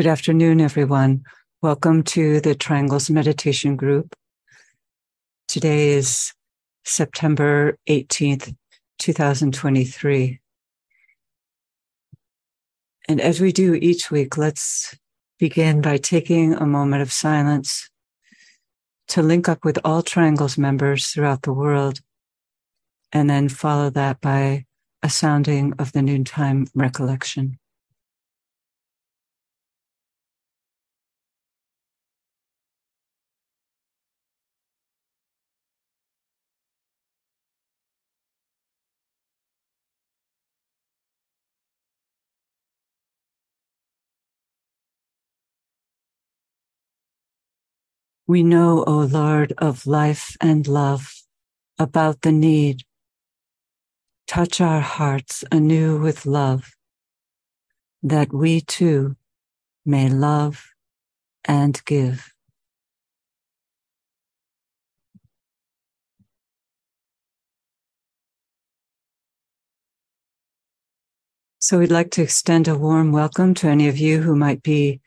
[0.00, 1.24] Good afternoon, everyone.
[1.60, 4.14] Welcome to the Triangles Meditation Group.
[5.46, 6.32] Today is
[6.86, 8.56] September 18th,
[8.98, 10.40] 2023.
[13.10, 14.96] And as we do each week, let's
[15.38, 17.90] begin by taking a moment of silence
[19.08, 22.00] to link up with all Triangles members throughout the world,
[23.12, 24.64] and then follow that by
[25.02, 27.59] a sounding of the noontime recollection.
[48.30, 51.12] We know, O Lord of life and love,
[51.80, 52.84] about the need.
[54.28, 56.70] Touch our hearts anew with love,
[58.04, 59.16] that we too
[59.84, 60.64] may love
[61.44, 62.32] and give.
[71.58, 75.00] So we'd like to extend a warm welcome to any of you who might be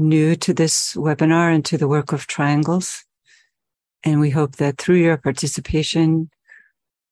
[0.00, 3.04] new to this webinar and to the work of triangles.
[4.02, 6.30] And we hope that through your participation,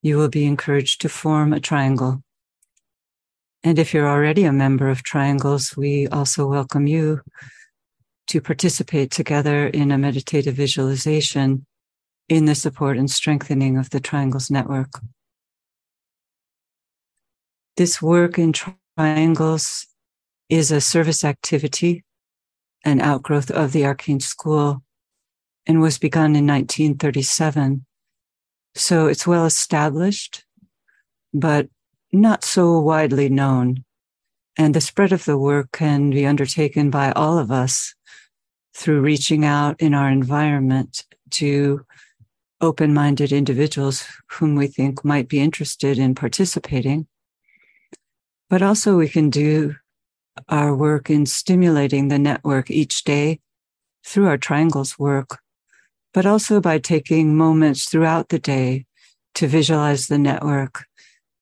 [0.03, 2.23] you will be encouraged to form a triangle.
[3.63, 7.21] And if you're already a member of triangles, we also welcome you
[8.29, 11.67] to participate together in a meditative visualization
[12.29, 14.91] in the support and strengthening of the triangles network.
[17.77, 19.87] This work in triangles
[20.49, 22.05] is a service activity
[22.85, 24.83] an outgrowth of the Arcane School
[25.67, 27.85] and was begun in 1937.
[28.75, 30.45] So it's well established,
[31.35, 31.69] but
[32.13, 33.85] not so widely known.
[34.57, 37.95] And the spread of the work can be undertaken by all of us
[38.75, 41.85] through reaching out in our environment to
[42.61, 47.07] open minded individuals whom we think might be interested in participating.
[48.51, 49.77] But also, we can do
[50.49, 53.41] our work in stimulating the network each day
[54.05, 55.39] through our triangles work,
[56.15, 58.87] but also by taking moments throughout the day
[59.35, 60.85] to visualize the network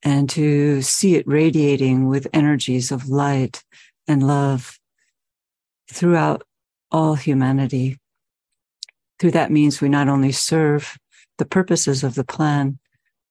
[0.02, 3.64] and to see it radiating with energies of light
[4.06, 4.78] and love
[5.90, 6.42] throughout
[6.90, 7.98] all humanity.
[9.18, 10.96] Through that means we not only serve
[11.38, 12.78] the purposes of the plan,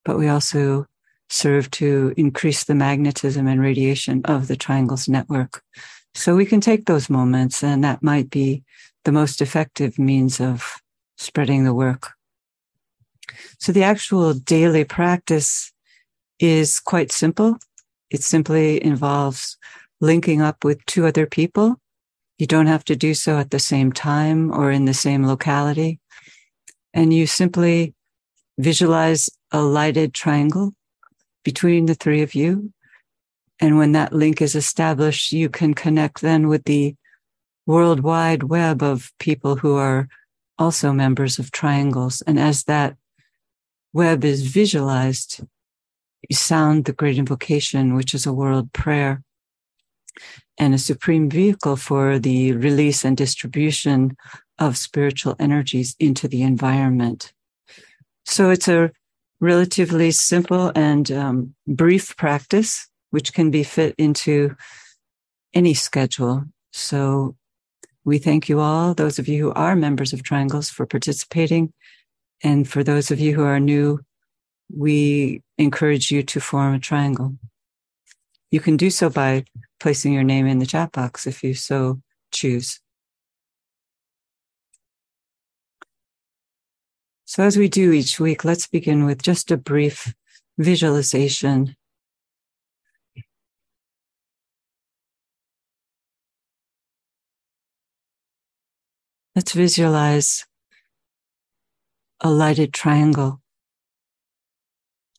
[0.04, 0.86] but we also
[1.30, 5.64] serve to increase the magnetism and radiation of the triangles network.
[6.14, 8.64] So we can take those moments and that might be
[9.04, 10.82] the most effective means of
[11.18, 12.14] spreading the work.
[13.60, 15.72] So the actual daily practice
[16.40, 17.58] is quite simple.
[18.10, 19.58] It simply involves
[20.02, 21.80] linking up with two other people.
[22.38, 26.00] You don't have to do so at the same time or in the same locality.
[26.94, 27.94] And you simply
[28.58, 30.74] visualize a lighted triangle
[31.46, 32.74] between the three of you.
[33.62, 36.96] And when that link is established, you can connect then with the
[37.66, 40.10] worldwide web of people who are
[40.60, 42.22] also members of triangles.
[42.28, 42.98] And as that
[43.94, 45.42] web is visualized,
[46.28, 49.24] you sound the great invocation, which is a world prayer
[50.58, 54.18] and a supreme vehicle for the release and distribution
[54.58, 57.34] of spiritual energies into the environment.
[58.26, 58.92] So it's a
[59.46, 64.56] relatively simple and um, brief practice, which can be fit into
[65.54, 66.44] any schedule.
[66.74, 67.36] So
[68.04, 71.74] we thank you all, those of you who are members of Triangles, for participating.
[72.44, 74.02] And for those of you who are new,
[74.74, 77.36] we encourage you to form a triangle.
[78.52, 79.46] You can do so by
[79.80, 82.02] placing your name in the chat box if you so
[82.32, 82.80] choose.
[87.28, 90.14] So, as we do each week, let's begin with just a brief
[90.60, 91.76] visualization.
[99.36, 100.46] Let's visualize
[102.22, 103.42] a lighted triangle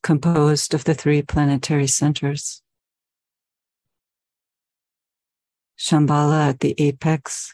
[0.01, 2.61] composed of the three planetary centers.
[5.77, 7.53] Shambhala at the apex,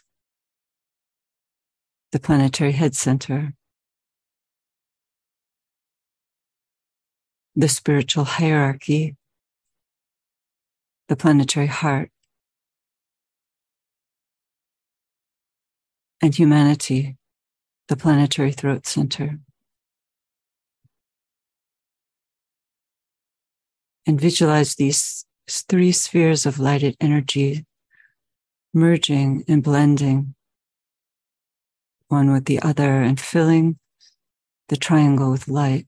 [2.12, 3.54] the planetary head center,
[7.56, 9.16] the spiritual hierarchy,
[11.08, 12.10] the planetary heart,
[16.20, 17.16] and humanity,
[17.88, 19.38] the planetary throat center.
[24.06, 27.64] And visualize these three spheres of lighted energy
[28.74, 30.34] merging and blending
[32.08, 33.78] one with the other and filling
[34.68, 35.86] the triangle with light.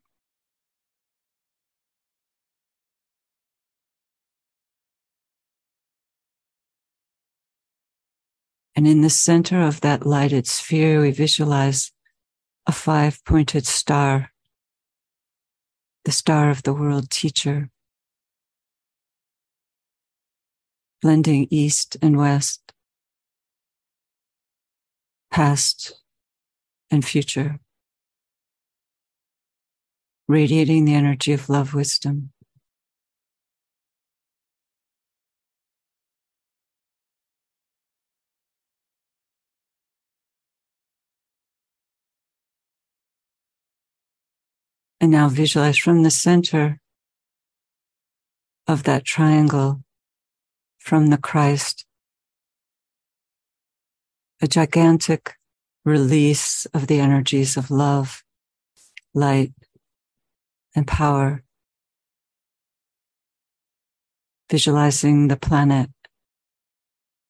[8.76, 11.92] And in the center of that lighted sphere, we visualize
[12.66, 14.32] a five pointed star,
[16.04, 17.70] the star of the world teacher,
[21.00, 22.74] blending east and west,
[25.30, 26.02] past
[26.90, 27.58] and future,
[30.28, 32.30] radiating the energy of love wisdom.
[45.00, 46.80] And now visualize from the center
[48.66, 49.82] of that triangle,
[50.78, 51.84] from the Christ,
[54.40, 55.34] a gigantic
[55.84, 58.22] release of the energies of love,
[59.14, 59.52] light,
[60.74, 61.42] and power.
[64.50, 65.90] Visualizing the planet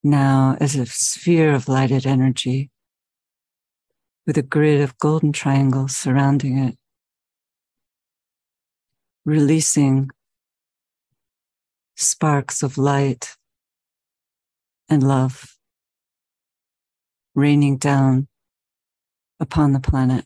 [0.02, 2.70] now as a sphere of lighted energy
[4.26, 6.76] with a grid of golden triangles surrounding it
[9.26, 10.08] releasing
[11.96, 13.36] sparks of light
[14.88, 15.56] and love
[17.34, 18.28] raining down
[19.40, 20.25] upon the planet.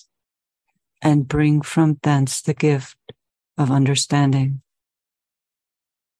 [1.01, 2.97] and bring from thence the gift
[3.57, 4.61] of understanding.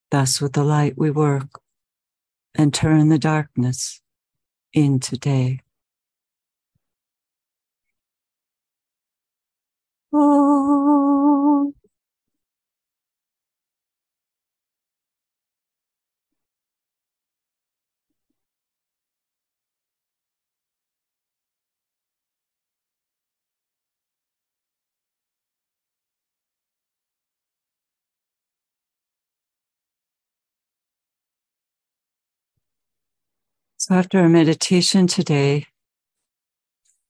[0.09, 1.61] Thus, with the light, we work
[2.55, 4.01] and turn the darkness
[4.73, 5.61] into day.
[10.13, 11.00] Oh.
[33.81, 35.65] So after our meditation today,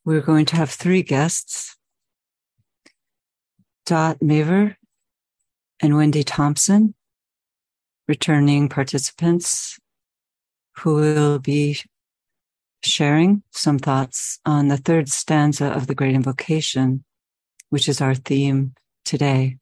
[0.06, 1.76] we're going to have three guests.
[3.86, 4.78] Dot Maver
[5.82, 6.96] and Wendy Thompson,
[8.08, 9.80] returning participants
[10.78, 11.82] who will be
[12.84, 17.04] sharing some thoughts on the third stanza of the Great Invocation,
[17.70, 19.58] which is our theme today.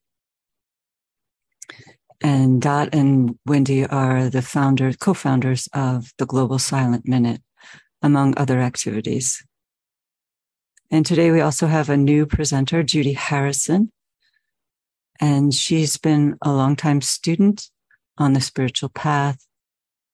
[2.21, 7.41] And Dot and Wendy are the founders, co-founders of the Global Silent Minute,
[8.01, 9.43] among other activities.
[10.91, 13.91] And today we also have a new presenter, Judy Harrison.
[15.19, 17.69] And she's been a longtime student
[18.17, 19.45] on the spiritual path,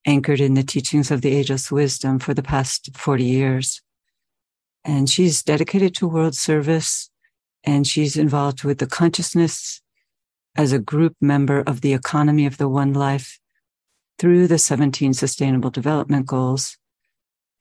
[0.06, 3.82] anchored in the teachings of the ageless wisdom for the past 40 years.
[4.84, 7.10] And she's dedicated to world service
[7.64, 9.82] and she's involved with the consciousness
[10.56, 13.40] as a group member of the economy of the one life
[14.18, 16.78] through the 17 sustainable development goals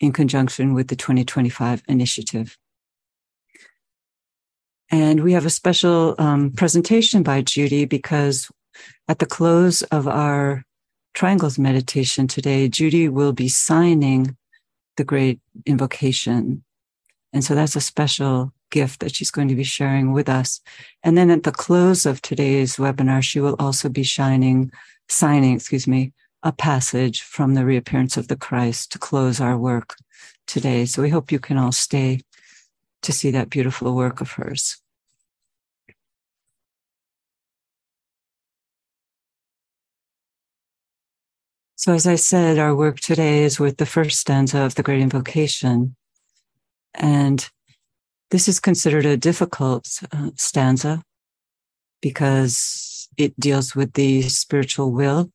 [0.00, 2.56] in conjunction with the 2025 initiative.
[4.90, 8.50] And we have a special um, presentation by Judy because
[9.08, 10.64] at the close of our
[11.14, 14.36] triangles meditation today, Judy will be signing
[14.96, 16.62] the great invocation.
[17.32, 20.60] And so that's a special gift that she's going to be sharing with us.
[21.02, 24.70] And then at the close of today's webinar, she will also be shining,
[25.08, 29.96] signing, excuse me, a passage from the reappearance of the Christ to close our work
[30.46, 30.84] today.
[30.84, 32.20] So we hope you can all stay
[33.02, 34.80] to see that beautiful work of hers.
[41.76, 45.02] So, as I said, our work today is with the first stanza of the Great
[45.02, 45.96] Invocation.
[46.94, 47.46] And
[48.30, 51.02] this is considered a difficult uh, stanza
[52.00, 55.30] because it deals with the spiritual will,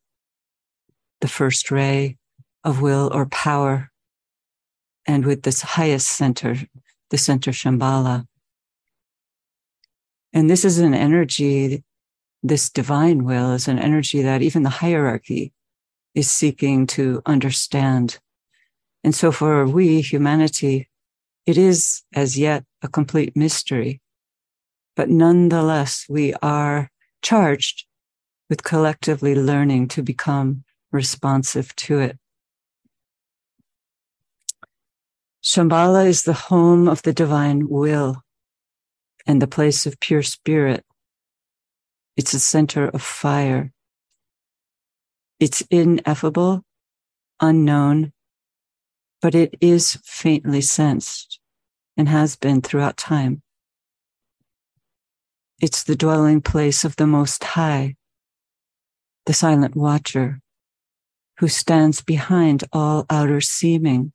[1.22, 2.18] the first ray,
[2.64, 3.90] of will or power,
[5.06, 6.56] and with this highest center,
[7.10, 8.26] the center Shambhala.
[10.34, 11.84] And this is an energy,
[12.44, 15.54] this divine will is an energy that even the hierarchy
[16.14, 18.20] is seeking to understand.
[19.04, 20.89] And so for we, humanity,
[21.50, 24.00] it is as yet a complete mystery.
[24.96, 26.92] But nonetheless, we are
[27.24, 27.86] charged
[28.52, 32.20] with collectively learning to become responsive to it.
[35.44, 38.22] Shambhala is the home of the divine will
[39.26, 40.86] and the place of pure spirit.
[42.16, 43.74] It's a center of fire.
[45.40, 46.64] It's ineffable,
[47.42, 48.14] unknown,
[49.20, 51.39] but it is faintly sensed
[52.00, 53.42] and has been throughout time.
[55.62, 57.98] It's the dwelling place of the Most High,
[59.26, 60.40] the silent watcher
[61.40, 64.14] who stands behind all outer seeming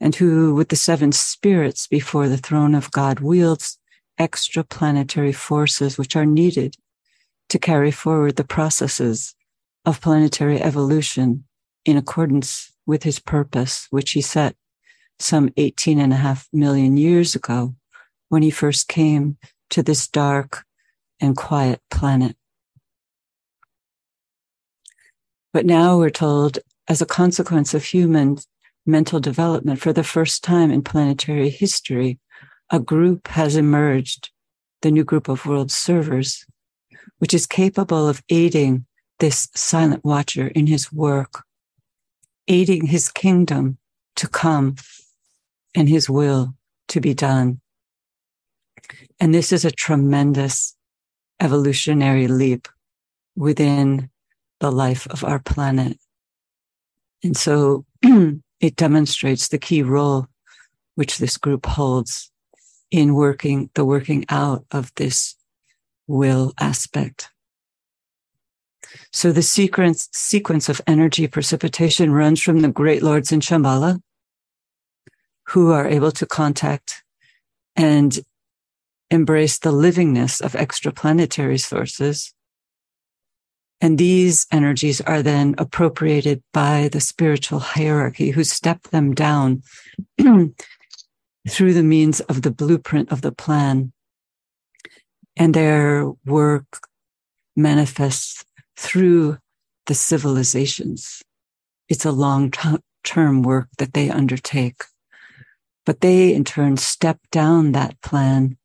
[0.00, 3.78] and who, with the seven spirits before the throne of God, wields
[4.18, 6.74] extraplanetary forces which are needed
[7.50, 9.36] to carry forward the processes
[9.84, 11.44] of planetary evolution
[11.84, 14.56] in accordance with his purpose, which he set
[15.18, 17.74] some 18 and a half million years ago
[18.28, 19.36] when he first came
[19.70, 20.64] to this dark
[21.20, 22.36] and quiet planet.
[25.52, 28.38] But now we're told as a consequence of human
[28.86, 32.18] mental development for the first time in planetary history,
[32.70, 34.30] a group has emerged,
[34.82, 36.44] the new group of world servers,
[37.18, 38.84] which is capable of aiding
[39.20, 41.44] this silent watcher in his work,
[42.48, 43.78] aiding his kingdom
[44.16, 44.76] to come
[45.74, 46.54] and his will
[46.88, 47.60] to be done.
[49.20, 50.76] And this is a tremendous
[51.40, 52.68] evolutionary leap
[53.36, 54.10] within
[54.60, 55.98] the life of our planet.
[57.22, 60.26] And so it demonstrates the key role
[60.94, 62.30] which this group holds
[62.90, 65.36] in working the working out of this
[66.06, 67.30] will aspect.
[69.12, 74.00] So the sequence, sequence of energy precipitation runs from the great lords in Shambhala,
[75.48, 77.02] who are able to contact
[77.76, 78.20] and
[79.10, 82.34] embrace the livingness of extraplanetary sources.
[83.80, 89.62] And these energies are then appropriated by the spiritual hierarchy who step them down
[91.48, 93.92] through the means of the blueprint of the plan.
[95.36, 96.80] And their work
[97.56, 98.44] manifests
[98.76, 99.38] through
[99.86, 101.22] the civilizations.
[101.88, 102.52] It's a long
[103.02, 104.84] term work that they undertake.
[105.84, 108.56] But they in turn step down that plan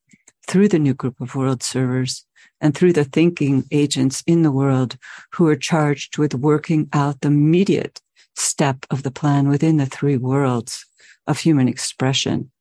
[0.48, 2.26] through the new group of world servers
[2.62, 4.98] and through the thinking agents in the world
[5.34, 8.02] who are charged with working out the immediate
[8.36, 10.86] step of the plan within the three worlds
[11.28, 12.52] of human expression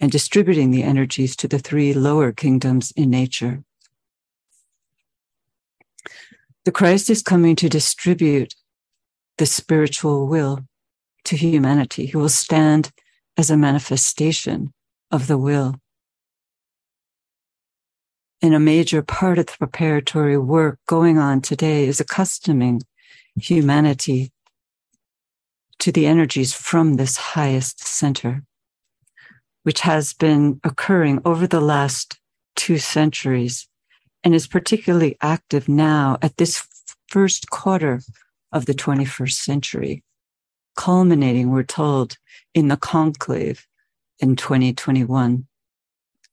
[0.00, 3.62] and distributing the energies to the three lower kingdoms in nature.
[6.64, 8.54] The Christ is coming to distribute
[9.38, 10.60] the spiritual will
[11.24, 12.06] to humanity.
[12.06, 12.90] He will stand
[13.36, 14.72] as a manifestation
[15.10, 15.76] of the will.
[18.40, 22.82] And a major part of the preparatory work going on today is accustoming
[23.36, 24.32] humanity
[25.78, 28.42] to the energies from this highest center,
[29.62, 32.18] which has been occurring over the last
[32.56, 33.68] two centuries
[34.24, 36.66] and is particularly active now at this
[37.08, 38.00] first quarter
[38.52, 40.02] of the 21st century
[40.76, 42.16] culminating, we're told,
[42.54, 43.66] in the conclave
[44.18, 45.46] in 2021.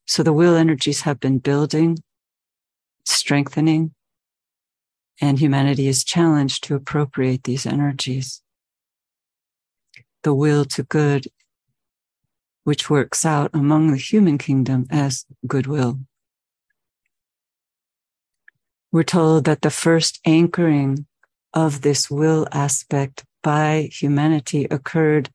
[0.05, 1.99] So the will energies have been building,
[3.05, 3.93] strengthening,
[5.21, 8.41] and humanity is challenged to appropriate these energies.
[10.23, 11.27] The will to good,
[12.63, 15.99] which works out among the human kingdom as goodwill.
[18.91, 21.05] We're told that the first anchoring
[21.53, 25.29] of this will aspect by humanity occurred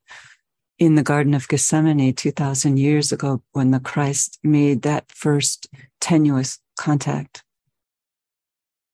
[0.78, 5.68] in the Garden of Gethsemane 2000 years ago when the Christ made that first
[6.00, 7.44] tenuous contact.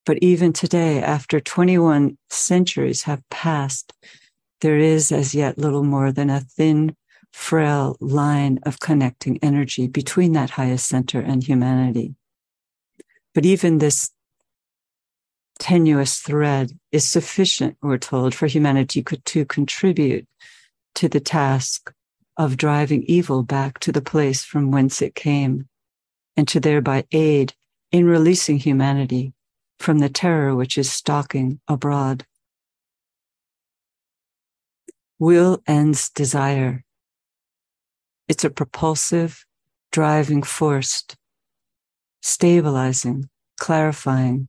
[0.07, 3.93] But even today, after 21 centuries have passed,
[4.61, 6.97] there is as yet little more than a thin,
[7.33, 12.15] frail line of connecting energy between that highest center and humanity.
[13.35, 14.11] But even this
[15.61, 20.27] tenuous thread is sufficient, we're told, for humanity to contribute
[20.97, 21.93] to the task
[22.37, 25.69] of driving evil back to the place from whence it came
[26.37, 27.53] and to thereby aid
[27.93, 29.33] in releasing humanity
[29.79, 32.25] from the terror which is stalking abroad.
[35.19, 36.83] Will ends desire.
[38.29, 39.45] It's a propulsive,
[39.93, 41.05] driving force,
[42.23, 44.49] stabilizing, clarifying,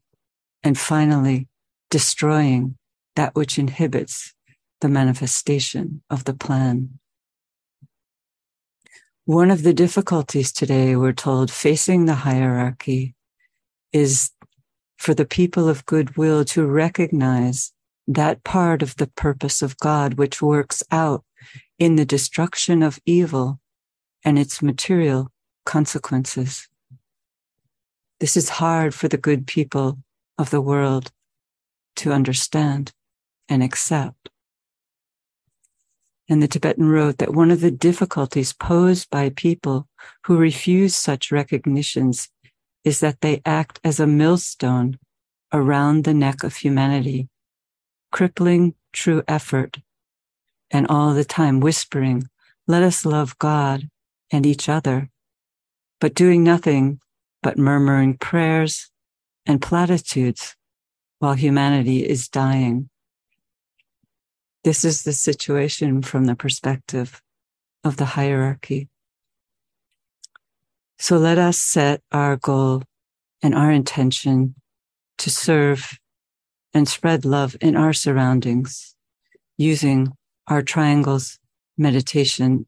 [0.64, 1.48] and finally
[1.90, 2.78] destroying
[3.16, 4.34] that which inhibits
[4.80, 7.00] the manifestation of the plan.
[9.26, 13.16] One of the difficulties today, we're told, facing the hierarchy
[13.94, 14.32] is
[14.98, 17.72] for the people of goodwill to recognize
[18.08, 21.24] that part of the purpose of God which works out
[21.78, 23.60] in the destruction of evil
[24.24, 25.32] and its material
[25.66, 26.68] consequences.
[28.20, 29.98] This is hard for the good people
[30.42, 31.12] of the world
[31.98, 32.92] to understand
[33.48, 34.30] and accept.
[36.28, 39.88] And the Tibetan wrote that one of the difficulties posed by people
[40.26, 42.30] who refuse such recognitions
[42.84, 44.98] is that they act as a millstone
[45.54, 47.30] around the neck of humanity
[48.12, 49.78] crippling true effort,
[50.70, 52.28] and all the time whispering,
[52.68, 53.90] let us love God
[54.32, 55.10] and each other,
[56.00, 57.00] but doing nothing
[57.42, 58.91] but murmuring prayers
[59.46, 60.56] and platitudes
[61.20, 62.90] while humanity is dying.
[64.64, 67.22] This is the situation from the perspective
[67.84, 68.90] of the hierarchy.
[71.00, 72.84] So let us set our goal
[73.42, 74.56] and our intention
[75.18, 75.98] to serve
[76.74, 78.96] and spread love in our surroundings
[79.58, 80.12] using
[80.48, 81.40] our triangles
[81.78, 82.68] meditation.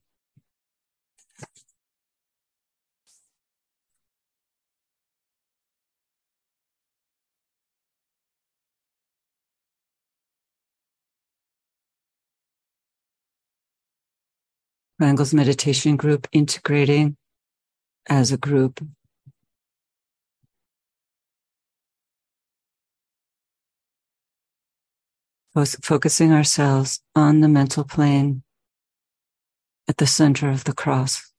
[15.04, 17.18] Triangles meditation group integrating
[18.08, 18.80] as a group
[25.82, 28.44] focusing ourselves on the mental plane
[29.90, 31.34] at the center of the cross.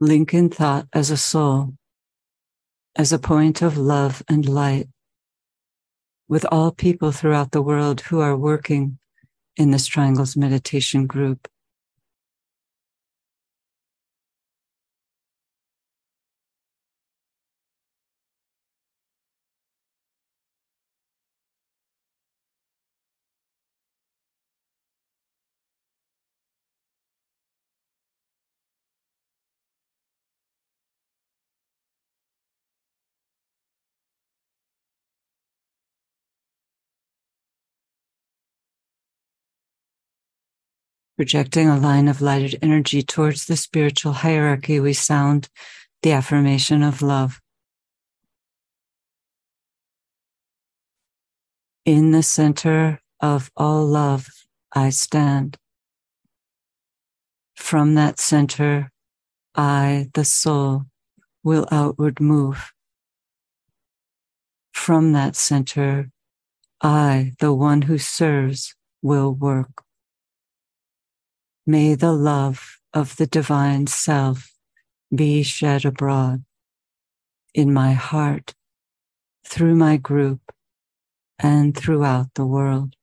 [0.00, 1.74] Lincoln thought as a soul,
[2.96, 4.88] as a point of love and light
[6.28, 8.98] with all people throughout the world who are working
[9.56, 11.46] in this triangles meditation group.
[41.16, 45.48] Projecting a line of lighted energy towards the spiritual hierarchy, we sound
[46.02, 47.40] the affirmation of love.
[51.86, 54.28] In the center of all love,
[54.74, 55.56] I stand.
[57.54, 58.92] From that center,
[59.54, 60.84] I, the soul,
[61.42, 62.72] will outward move.
[64.72, 66.10] From that center,
[66.82, 69.85] I, the one who serves, will work.
[71.68, 74.52] May the love of the divine self
[75.12, 76.44] be shed abroad
[77.54, 78.54] in my heart,
[79.44, 80.40] through my group,
[81.40, 82.94] and throughout the world.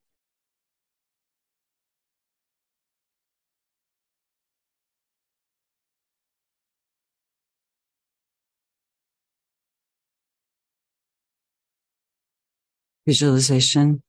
[13.06, 14.02] Visualization.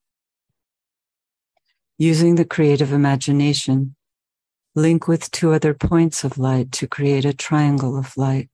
[1.98, 3.95] Using the creative imagination,
[4.78, 8.50] Link with two other points of light to create a triangle of light.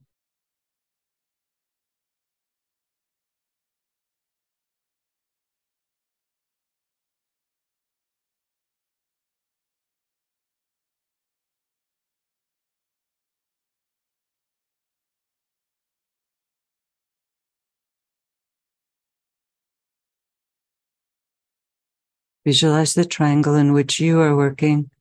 [22.46, 24.92] Visualize the triangle in which you are working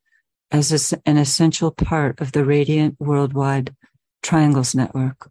[0.50, 3.74] as an essential part of the Radiant Worldwide
[4.22, 5.30] Triangles Network.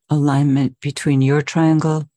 [0.11, 2.09] alignment between your triangle,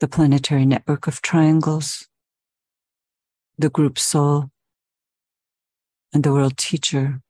[0.00, 2.06] the planetary network of triangles,
[3.56, 4.50] the group soul,
[6.12, 7.22] and the world teacher.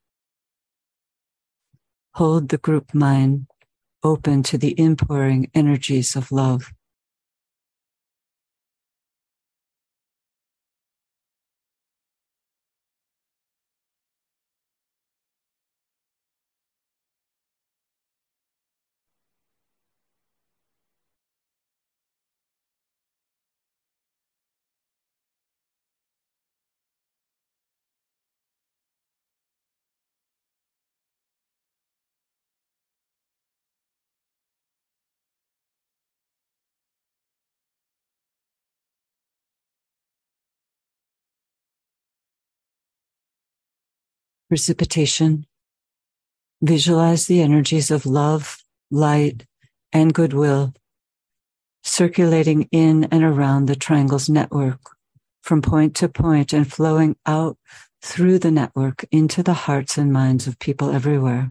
[2.15, 3.47] Hold the group mind
[4.03, 6.73] open to the inpouring energies of love.
[44.53, 45.47] Precipitation.
[46.61, 48.59] Visualize the energies of love,
[48.91, 49.47] light,
[49.95, 50.75] and goodwill
[51.83, 54.79] circulating in and around the triangle's network
[55.41, 57.57] from point to point and flowing out
[58.03, 61.51] through the network into the hearts and minds of people everywhere.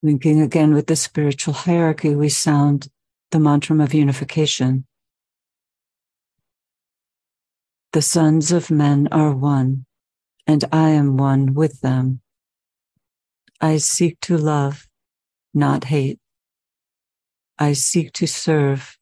[0.00, 2.88] Linking again with the spiritual hierarchy, we sound
[3.32, 4.86] the mantra of unification.
[7.92, 9.86] The sons of men are one,
[10.46, 12.20] and I am one with them.
[13.60, 14.86] I seek to love,
[15.52, 16.20] not hate.
[17.58, 18.96] I seek to serve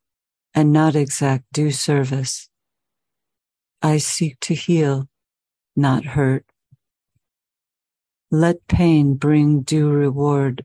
[0.54, 2.48] and not exact due service.
[3.82, 5.10] I seek to heal,
[5.76, 6.46] not hurt.
[8.30, 10.64] Let pain bring due reward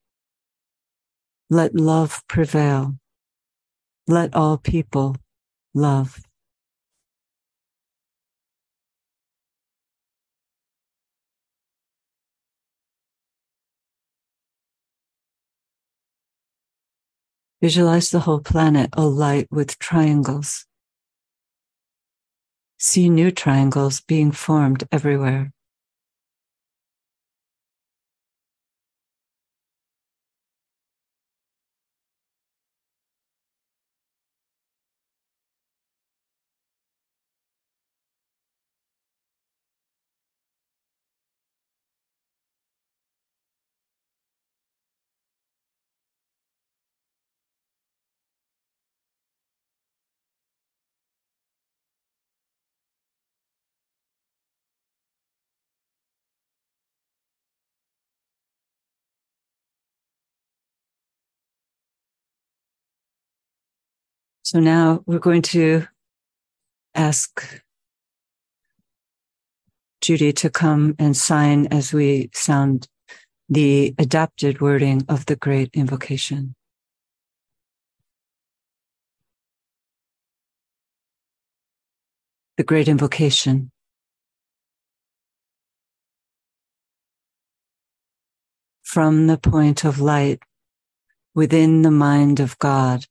[1.53, 2.95] Let love prevail.
[4.07, 5.17] Let all people
[5.73, 6.21] love.
[17.61, 20.65] Visualize the whole planet alight with triangles.
[22.79, 25.51] See new triangles being formed everywhere.
[64.51, 65.87] So now we're going to
[66.93, 67.63] ask
[70.01, 72.89] Judy to come and sign as we sound
[73.47, 76.53] the adapted wording of the great invocation.
[82.57, 83.71] The great invocation.
[88.83, 90.41] From the point of light
[91.33, 93.05] within the mind of God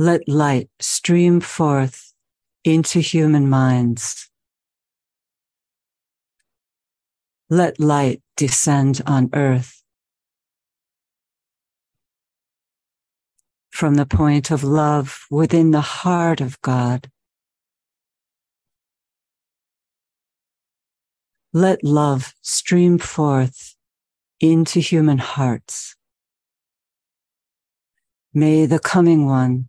[0.00, 2.14] Let light stream forth
[2.62, 4.30] into human minds.
[7.50, 9.82] Let light descend on earth.
[13.70, 17.10] From the point of love within the heart of God.
[21.52, 23.74] Let love stream forth
[24.38, 25.96] into human hearts.
[28.32, 29.68] May the coming one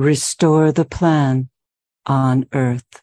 [0.00, 1.50] restore the plan
[2.06, 3.02] on earth.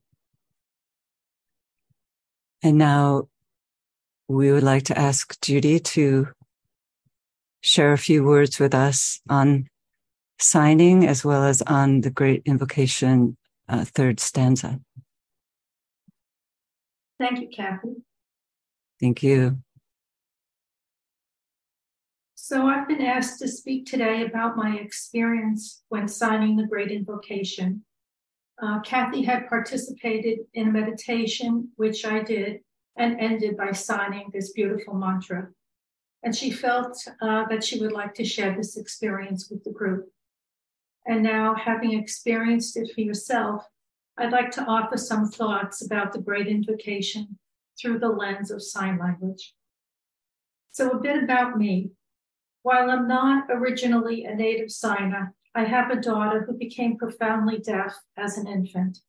[2.63, 3.27] And now
[4.27, 6.27] we would like to ask Judy to
[7.61, 9.67] share a few words with us on
[10.39, 13.37] signing as well as on the great invocation
[13.69, 14.79] uh, third stanza.
[17.19, 17.95] Thank you, Kathy.
[18.99, 19.59] Thank you.
[22.35, 27.83] So I've been asked to speak today about my experience when signing the great invocation.
[28.61, 32.61] Uh, Kathy had participated in a meditation, which I did,
[32.95, 35.49] and ended by signing this beautiful mantra.
[36.23, 40.09] And she felt uh, that she would like to share this experience with the group.
[41.07, 43.65] And now, having experienced it for yourself,
[44.17, 47.39] I'd like to offer some thoughts about the Great Invocation
[47.79, 49.55] through the lens of sign language.
[50.71, 51.91] So, a bit about me.
[52.61, 57.97] While I'm not originally a native signer, I have a daughter who became profoundly deaf
[58.17, 58.99] as an infant.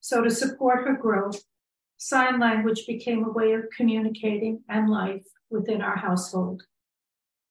[0.00, 1.40] So, to support her growth,
[1.96, 6.64] sign language became a way of communicating and life within our household.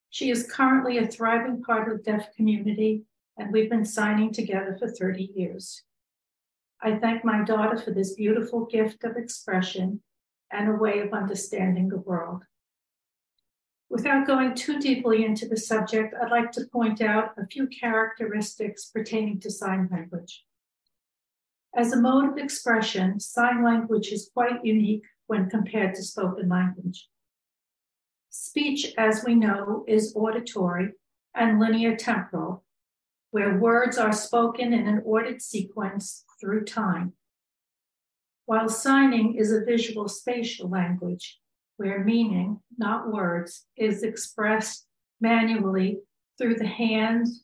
[0.10, 3.04] She is currently a thriving part of the deaf community,
[3.38, 5.84] and we've been signing together for 30 years.
[6.82, 10.02] I thank my daughter for this beautiful gift of expression
[10.52, 12.44] and a way of understanding the world.
[13.90, 18.86] Without going too deeply into the subject, I'd like to point out a few characteristics
[18.86, 20.44] pertaining to sign language.
[21.76, 27.08] As a mode of expression, sign language is quite unique when compared to spoken language.
[28.30, 30.92] Speech, as we know, is auditory
[31.34, 32.66] and linear temporal,
[33.32, 37.14] where words are spoken in an ordered sequence through time.
[38.46, 41.40] While signing is a visual spatial language,
[41.78, 44.86] where meaning, not words, is expressed
[45.22, 46.00] manually
[46.38, 47.44] through the hands,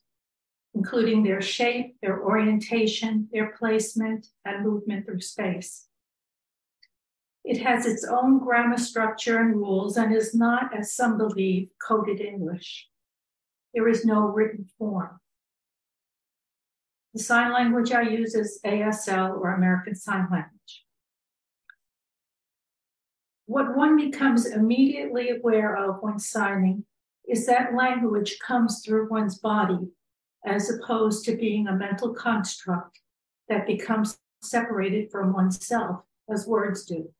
[0.74, 5.86] including their shape, their orientation, their placement, and movement through space.
[7.44, 12.20] It has its own grammar structure and rules and is not, as some believe, coded
[12.20, 12.88] English.
[13.74, 15.20] There is no written form.
[17.12, 20.84] The sign language I use is ASL or American Sign Language.
[23.46, 26.84] What one becomes immediately aware of when signing
[27.28, 29.88] is that language comes through one's body
[30.46, 33.00] as opposed to being a mental construct
[33.48, 37.10] that becomes separated from oneself as words do.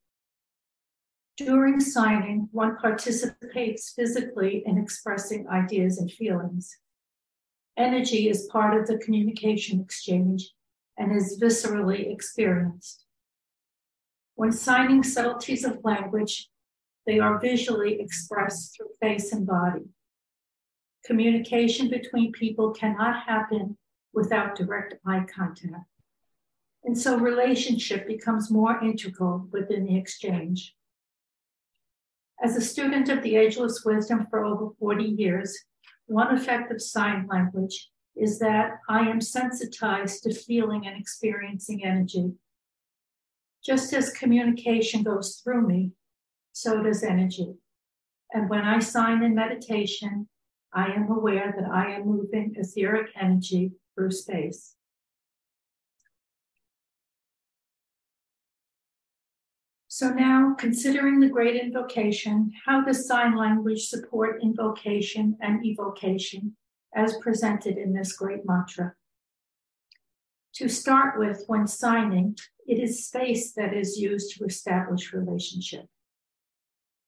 [1.36, 6.78] During signing, one participates physically in expressing ideas and feelings.
[7.76, 10.52] Energy is part of the communication exchange
[10.96, 13.03] and is viscerally experienced.
[14.36, 16.48] When signing subtleties of language,
[17.06, 19.84] they are visually expressed through face and body.
[21.04, 23.76] Communication between people cannot happen
[24.12, 25.86] without direct eye contact.
[26.82, 30.74] And so relationship becomes more integral within the exchange.
[32.42, 35.56] As a student of the Ageless Wisdom for over 40 years,
[36.06, 42.32] one effect of sign language is that I am sensitized to feeling and experiencing energy.
[43.64, 45.92] Just as communication goes through me,
[46.52, 47.54] so does energy.
[48.32, 50.28] And when I sign in meditation,
[50.72, 54.74] I am aware that I am moving etheric energy through space.
[59.88, 66.56] So now, considering the great invocation, how does sign language support invocation and evocation
[66.96, 68.94] as presented in this great mantra?
[70.54, 75.86] To start with, when signing, it is space that is used to establish relationship.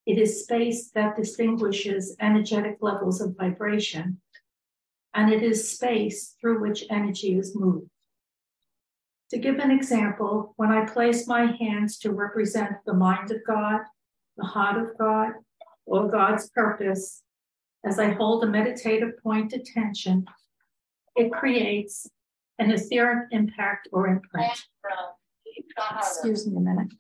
[0.05, 4.21] It is space that distinguishes energetic levels of vibration,
[5.14, 7.88] and it is space through which energy is moved.
[9.31, 13.81] To give an example, when I place my hands to represent the mind of God,
[14.37, 15.33] the heart of God,
[15.85, 17.23] or God's purpose,
[17.85, 20.27] as I hold a meditative point of attention,
[21.16, 22.07] it creates
[22.59, 24.53] an etheric impact or imprint.
[25.57, 26.92] Excuse me a minute.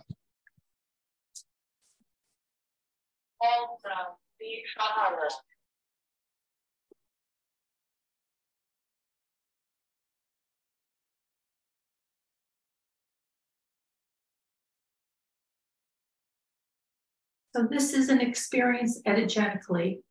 [17.54, 20.02] So this is an experience energetically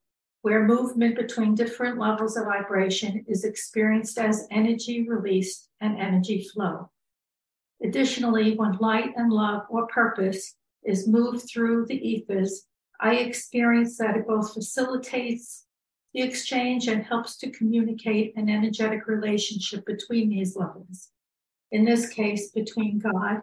[0.41, 6.89] where movement between different levels of vibration is experienced as energy released and energy flow.
[7.83, 12.67] Additionally, when light and love or purpose is moved through the ethers,
[12.99, 15.65] I experience that it both facilitates
[16.13, 21.09] the exchange and helps to communicate an energetic relationship between these levels.
[21.71, 23.41] In this case, between God,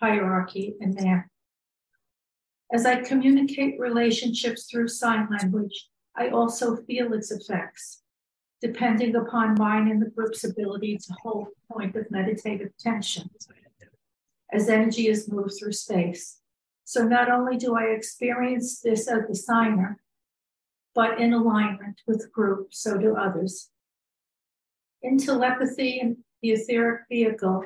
[0.00, 1.24] hierarchy, and man.
[2.72, 8.02] As I communicate relationships through sign language, I also feel its effects,
[8.60, 13.30] depending upon mine and the group's ability to hold point of meditative tension
[14.52, 16.40] as energy is moved through space.
[16.84, 20.00] So not only do I experience this as the signer,
[20.94, 23.70] but in alignment with group, so do others.
[25.02, 27.64] In telepathy and the etheric vehicle,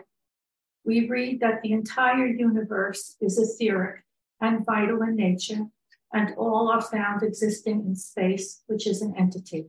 [0.84, 4.02] we read that the entire universe is etheric
[4.40, 5.66] and vital in nature,
[6.12, 9.66] and all are found existing in space, which is an entity.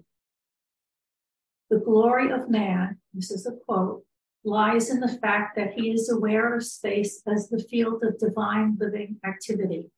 [1.70, 4.03] The glory of man, this is a quote,
[4.43, 8.77] lies in the fact that he is aware of space as the field of divine
[8.79, 9.89] living activity,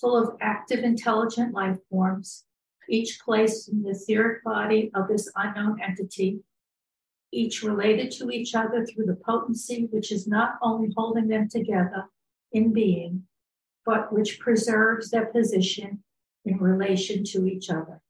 [0.00, 2.44] full of active, intelligent life forms,
[2.88, 6.40] each placed in the etheric body of this unknown entity,
[7.32, 12.04] each related to each other through the potency which is not only holding them together
[12.52, 13.24] in being,
[13.84, 16.02] but which preserves their position
[16.44, 18.00] in relation to each other.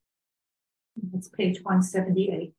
[1.13, 2.54] That's page 178.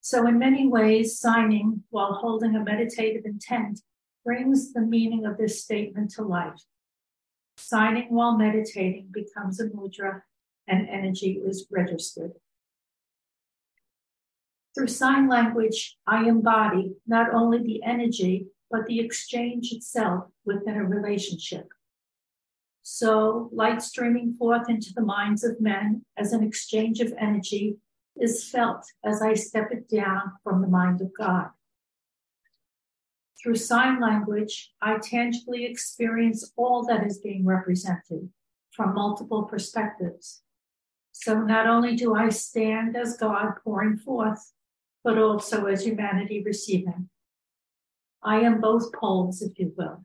[0.00, 3.80] So, in many ways, signing while holding a meditative intent
[4.24, 6.62] brings the meaning of this statement to life.
[7.56, 10.22] Signing while meditating becomes a mudra
[10.66, 12.32] and energy is registered.
[14.74, 20.84] Through sign language, I embody not only the energy, but the exchange itself within a
[20.84, 21.68] relationship.
[22.82, 27.78] So, light streaming forth into the minds of men as an exchange of energy
[28.20, 31.50] is felt as I step it down from the mind of God.
[33.40, 38.30] Through sign language, I tangibly experience all that is being represented
[38.70, 40.42] from multiple perspectives.
[41.12, 44.52] So not only do I stand as God pouring forth,
[45.04, 47.08] but also as humanity receiving.
[48.22, 50.04] I am both poles, if you will.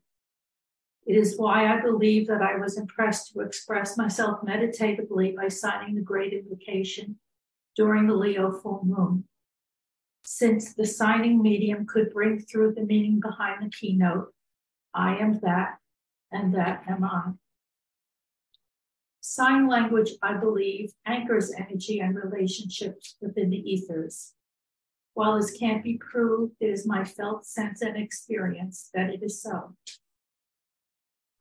[1.06, 5.96] It is why I believe that I was impressed to express myself meditatively by signing
[5.96, 7.18] the great invocation
[7.76, 9.26] during the Leo full moon,
[10.24, 14.34] since the signing medium could bring through the meaning behind the keynote
[14.94, 15.78] I am that,
[16.32, 17.32] and that am I.
[19.22, 24.34] Sign language, I believe, anchors energy and relationships within the ethers.
[25.16, 29.42] While this can't be proved, it is my felt sense and experience that it is
[29.42, 29.76] so.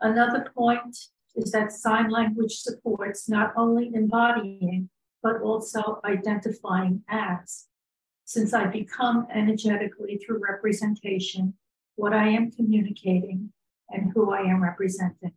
[0.00, 0.96] Another point
[1.34, 4.90] is that sign language supports not only embodying,
[5.22, 7.66] but also identifying as.
[8.24, 11.54] Since I become energetically through representation
[11.96, 13.52] what I am communicating
[13.90, 15.32] and who I am representing.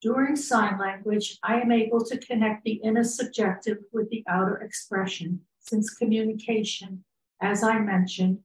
[0.00, 5.40] During sign language, I am able to connect the inner subjective with the outer expression,
[5.58, 7.04] since communication,
[7.40, 8.38] as I mentioned,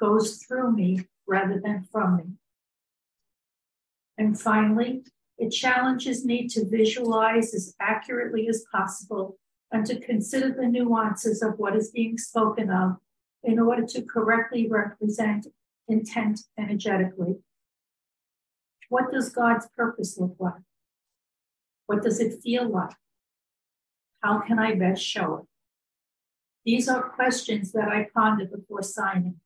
[0.00, 2.24] goes through me rather than from me.
[4.18, 5.04] And finally,
[5.38, 9.38] it challenges me to visualize as accurately as possible
[9.70, 12.96] and to consider the nuances of what is being spoken of
[13.42, 15.46] in order to correctly represent
[15.88, 17.36] intent energetically.
[18.88, 20.62] What does God's purpose look like?
[21.86, 22.96] What does it feel like?
[24.22, 25.44] How can I best show it?
[26.64, 29.36] These are questions that I ponder before signing.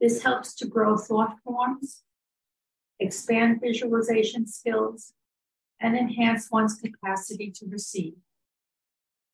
[0.00, 2.02] This helps to grow thought forms
[3.00, 5.12] expand visualization skills,
[5.80, 8.14] and enhance one's capacity to receive.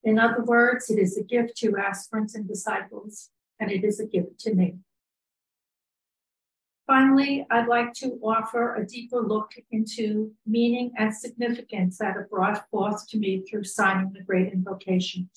[0.03, 4.07] In other words, it is a gift to aspirants and disciples, and it is a
[4.07, 4.79] gift to me.
[6.87, 12.69] Finally, I'd like to offer a deeper look into meaning and significance that are brought
[12.69, 15.31] forth to me through signing the great invocation.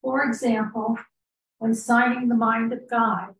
[0.00, 0.98] For example,
[1.58, 3.34] when signing the mind of God,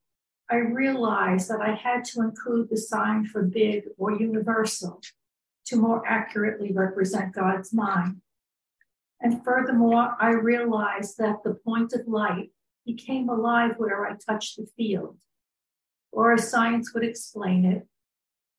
[0.51, 5.01] I realized that I had to include the sign for big or universal
[5.66, 8.20] to more accurately represent God's mind.
[9.20, 12.51] And furthermore, I realized that the point of light
[12.84, 15.16] became alive where I touched the field.
[16.12, 17.86] Or as science would explain it,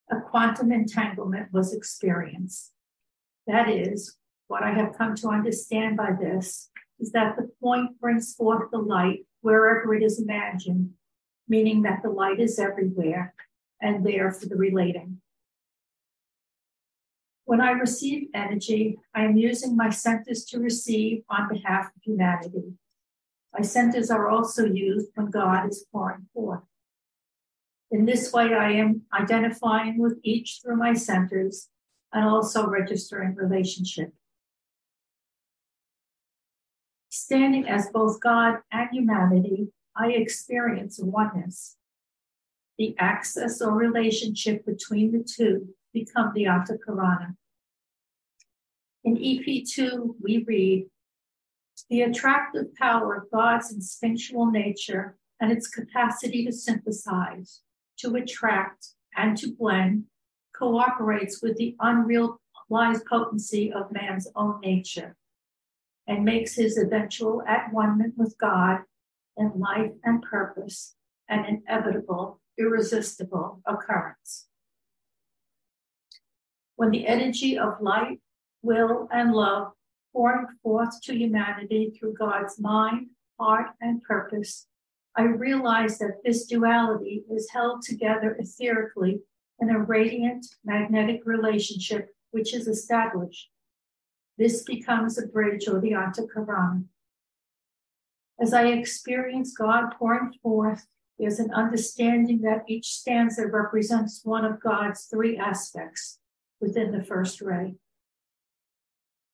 [0.09, 2.71] a quantum entanglement was experienced.
[3.45, 4.17] That is,
[4.47, 6.69] what I have come to understand by this
[6.99, 10.93] is that the point brings forth the light wherever it is imagined
[11.47, 13.33] meaning that the light is everywhere
[13.81, 15.21] and there for the relating.
[17.45, 22.73] When I receive energy, I am using my centers to receive on behalf of humanity.
[23.53, 26.63] My centers are also used when God is pouring forth.
[27.91, 31.69] In this way, I am identifying with each through my centers
[32.11, 34.11] and also registering relationship.
[37.09, 39.67] Standing as both God and humanity,
[39.97, 41.77] I experience oneness.
[42.77, 47.35] The access or relationship between the two become the Antakarana.
[49.03, 50.87] In EP2, we read,
[51.89, 57.61] the attractive power of God's instinctual nature and its capacity to synthesize,
[57.97, 60.05] to attract, and to blend
[60.57, 65.15] cooperates with the unrealized potency of man's own nature
[66.07, 68.81] and makes his eventual at one with God
[69.37, 70.95] in life and purpose,
[71.29, 74.47] an inevitable, irresistible occurrence.
[76.75, 78.19] When the energy of light,
[78.61, 79.71] will, and love
[80.11, 83.07] pouring forth to humanity through God's mind,
[83.39, 84.67] heart, and purpose,
[85.15, 89.19] I realize that this duality is held together etherically
[89.59, 93.49] in a radiant magnetic relationship which is established.
[94.37, 96.83] This becomes a bridge or the Antakarana.
[98.39, 104.61] As I experience God pouring forth, there's an understanding that each stanza represents one of
[104.61, 106.19] God's three aspects
[106.59, 107.75] within the first ray.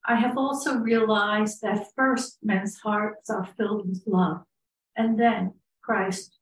[0.05, 4.43] I have also realized that first men's hearts are filled with love,
[4.95, 6.37] and then Christ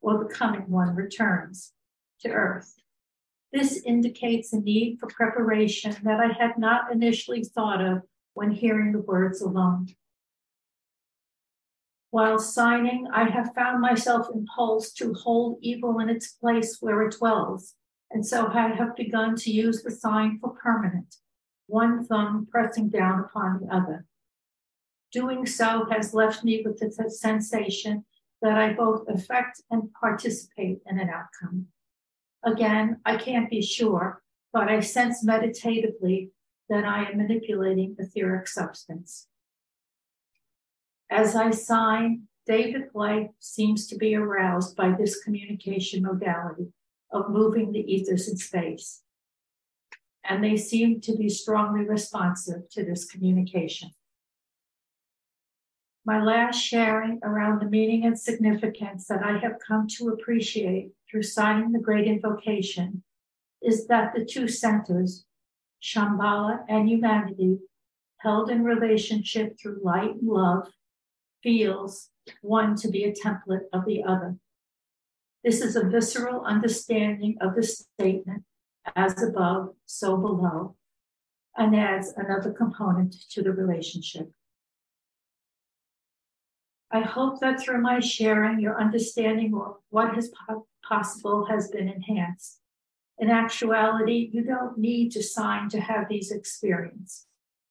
[0.00, 1.72] or the coming one returns
[2.20, 2.74] to earth.
[3.52, 8.02] This indicates a need for preparation that I had not initially thought of
[8.34, 9.88] when hearing the words alone.
[12.10, 17.16] While signing, I have found myself impulsed to hold evil in its place where it
[17.16, 17.74] dwells,
[18.10, 21.16] and so I have begun to use the sign for permanent
[21.70, 24.04] one thumb pressing down upon the other.
[25.12, 28.04] Doing so has left me with the sensation
[28.42, 31.66] that I both affect and participate in an outcome.
[32.44, 36.32] Again, I can't be sure, but I sense meditatively
[36.68, 39.28] that I am manipulating etheric substance.
[41.10, 46.72] As I sign, David Light seems to be aroused by this communication modality
[47.12, 49.02] of moving the ethers in space
[50.24, 53.90] and they seem to be strongly responsive to this communication.
[56.04, 61.24] My last sharing around the meaning and significance that I have come to appreciate through
[61.24, 63.02] signing the Great Invocation
[63.60, 65.24] is that the two centers,
[65.82, 67.58] Shambhala and humanity,
[68.18, 70.68] held in relationship through light and love,
[71.42, 72.10] feels
[72.42, 74.36] one to be a template of the other.
[75.42, 78.44] This is a visceral understanding of the statement
[78.94, 80.76] as above, so below,
[81.56, 84.30] and adds another component to the relationship.
[86.90, 91.88] I hope that through my sharing, your understanding of what is po- possible has been
[91.88, 92.58] enhanced.
[93.18, 97.26] In actuality, you don't need to sign to have these experiences.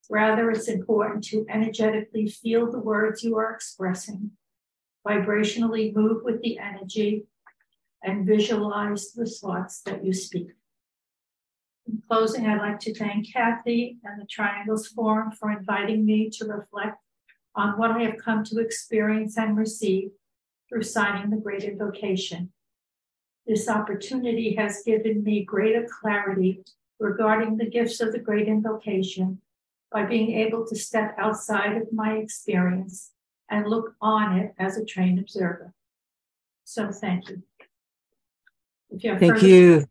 [0.10, 4.32] Rather, it's important to energetically feel the words you are expressing,
[5.08, 7.28] vibrationally move with the energy,
[8.04, 10.48] and visualize the thoughts that you speak.
[11.88, 16.46] In closing, I'd like to thank Kathy and the Triangles Forum for inviting me to
[16.46, 16.98] reflect
[17.56, 20.12] on what I have come to experience and receive
[20.68, 22.52] through signing the Great Invocation.
[23.46, 26.64] This opportunity has given me greater clarity
[27.00, 29.42] regarding the gifts of the Great Invocation
[29.92, 33.12] by being able to step outside of my experience
[33.50, 35.74] and look on it as a trained observer.
[36.64, 37.44] So thank you.
[38.92, 39.86] you thank you.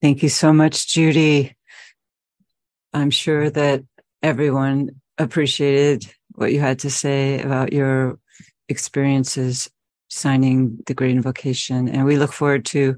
[0.00, 1.54] Thank you so much, Judy.
[2.94, 3.84] I'm sure that
[4.22, 8.18] everyone appreciated what you had to say about your
[8.68, 9.70] experiences
[10.08, 11.88] signing the Great Invocation.
[11.88, 12.96] And we look forward to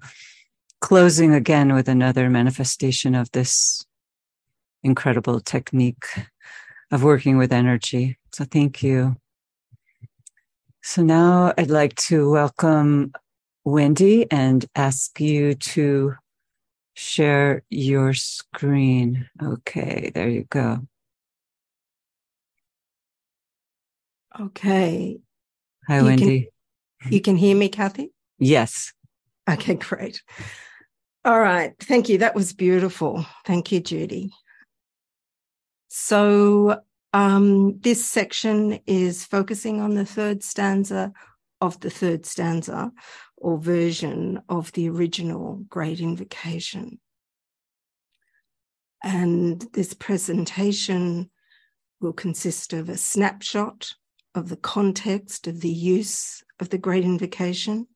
[0.81, 3.85] closing again with another manifestation of this
[4.83, 6.07] incredible technique
[6.91, 8.19] of working with energy.
[8.33, 9.17] So thank you.
[10.83, 13.13] So now I'd like to welcome
[13.65, 16.15] Wendy and ask you to
[16.95, 19.29] share your screen.
[19.43, 20.81] Okay, there you go.
[24.39, 25.21] Okay.
[25.89, 26.51] Hi, you Wendy.
[27.01, 28.13] Can, you can hear me, Kathy?
[28.39, 28.93] Yes.
[29.49, 30.23] Okay, great.
[31.25, 31.75] All right.
[31.79, 32.19] Thank you.
[32.19, 33.25] That was beautiful.
[33.45, 34.33] Thank you, Judy.
[35.95, 36.81] So,
[37.13, 41.13] um, this section is focusing on the third stanza
[41.61, 42.93] of the third stanza,
[43.37, 46.99] or version of the original Great Invocation.
[49.05, 51.31] And this presentation
[52.01, 53.93] will consist of a snapshot
[54.35, 57.87] of the context of the use of the Great Invocation.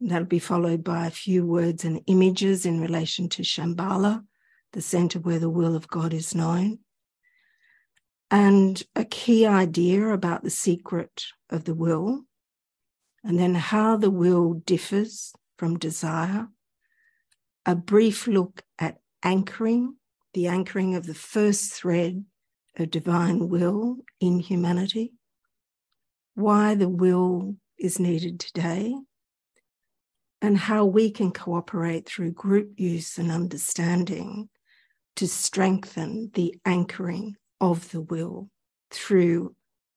[0.00, 4.24] that'll be followed by a few words and images in relation to Shambhala,
[4.72, 6.78] the center where the will of God is known.
[8.32, 12.22] And a key idea about the secret of the will
[13.22, 16.48] and then how the will differs from desire,
[17.66, 19.96] a brief look at anchoring,
[20.32, 22.24] the anchoring of the first thread
[22.78, 25.12] of divine will in humanity,
[26.34, 28.94] why the will is needed today,
[30.40, 34.48] and how we can cooperate through group use and understanding
[35.16, 38.50] to strengthen the anchoring of the will
[38.90, 39.54] through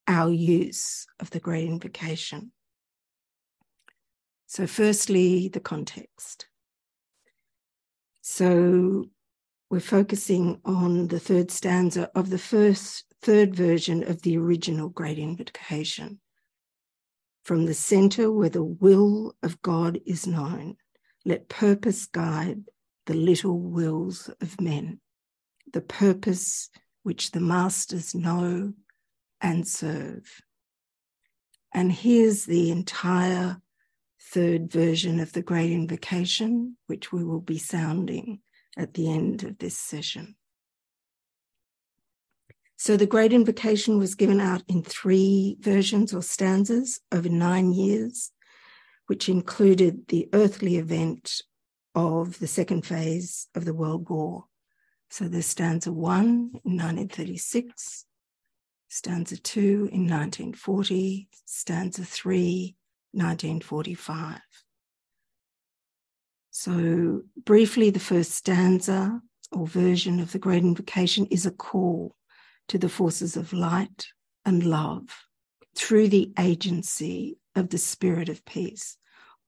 [0.07, 2.51] our use of the great invocation.
[4.45, 6.47] So, firstly, the context.
[8.21, 9.05] So,
[9.69, 15.17] we're focusing on the third stanza of the first, third version of the original Great
[15.17, 16.19] Invocation.
[17.43, 20.77] From the center where the will of God is known,
[21.25, 22.65] let purpose guide
[23.07, 24.99] the little wills of men,
[25.73, 26.69] the purpose
[27.05, 28.73] which the masters know
[29.39, 30.41] and serve.
[31.71, 33.61] And here's the entire
[34.19, 38.39] third version of the Great Invocation, which we will be sounding
[38.75, 40.35] at the end of this session.
[42.75, 48.31] So the Great Invocation was given out in three versions or stanzas over nine years,
[49.05, 51.43] which included the earthly event
[51.93, 54.45] of the second phase of the World War.
[55.15, 58.03] So there's stanza one in 1936,
[58.89, 62.75] stanza two in 1940, stanza three,
[63.13, 64.41] 1945.
[66.51, 69.21] So, briefly, the first stanza
[69.53, 72.17] or version of the Great Invocation is a call
[72.67, 74.07] to the forces of light
[74.43, 75.07] and love
[75.77, 78.97] through the agency of the Spirit of Peace,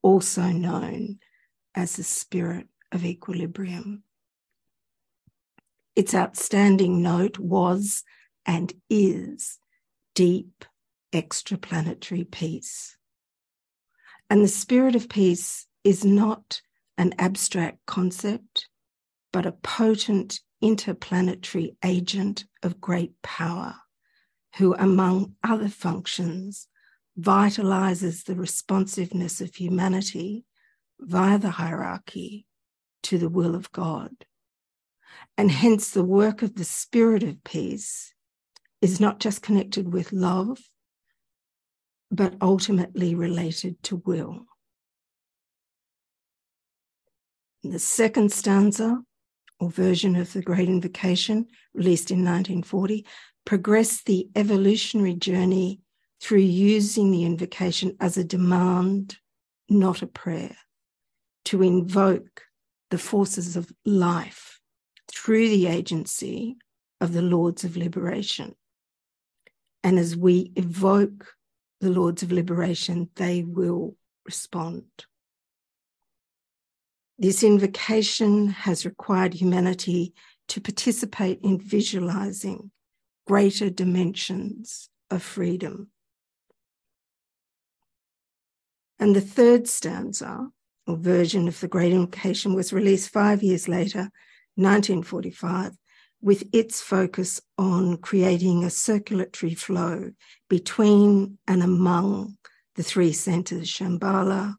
[0.01, 1.19] also known
[1.75, 4.03] as the Spirit of Equilibrium.
[5.97, 8.03] Its outstanding note was
[8.45, 9.57] and is
[10.13, 10.63] deep
[11.11, 12.95] extraplanetary peace.
[14.29, 16.61] And the Spirit of Peace is not
[16.99, 18.69] an abstract concept,
[19.33, 23.77] but a potent interplanetary agent of great power,
[24.57, 26.67] who, among other functions,
[27.19, 30.45] vitalizes the responsiveness of humanity
[30.99, 32.45] via the hierarchy
[33.01, 34.11] to the will of God.
[35.37, 38.13] And hence, the work of the Spirit of Peace
[38.81, 40.59] is not just connected with love,
[42.11, 44.45] but ultimately related to will.
[47.63, 49.01] The second stanza
[49.59, 53.05] or version of the Great Invocation, released in 1940,
[53.45, 55.81] progressed the evolutionary journey
[56.21, 59.17] through using the invocation as a demand,
[59.69, 60.55] not a prayer,
[61.45, 62.43] to invoke
[62.89, 64.56] the forces of life
[65.17, 66.57] through the agency
[67.01, 68.55] of the Lords of Liberation.
[69.83, 71.33] And as we evoke
[71.81, 73.95] the Lords of Liberation, they will
[74.25, 74.83] respond.
[77.17, 80.13] This invocation has required humanity
[80.49, 82.69] to participate in visualizing
[83.25, 85.89] greater dimensions of freedom.
[88.99, 90.47] And the third stanza,
[90.85, 94.11] or version of the Great Invocation, was released five years later,
[94.57, 95.73] 1945,
[96.21, 100.11] with its focus on creating a circulatory flow
[100.49, 102.37] between and among
[102.75, 104.55] the three centers, Shambhala,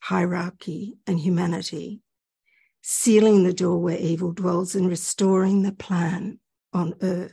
[0.00, 2.00] hierarchy, and humanity,
[2.82, 6.38] sealing the door where evil dwells and restoring the plan
[6.72, 7.32] on earth.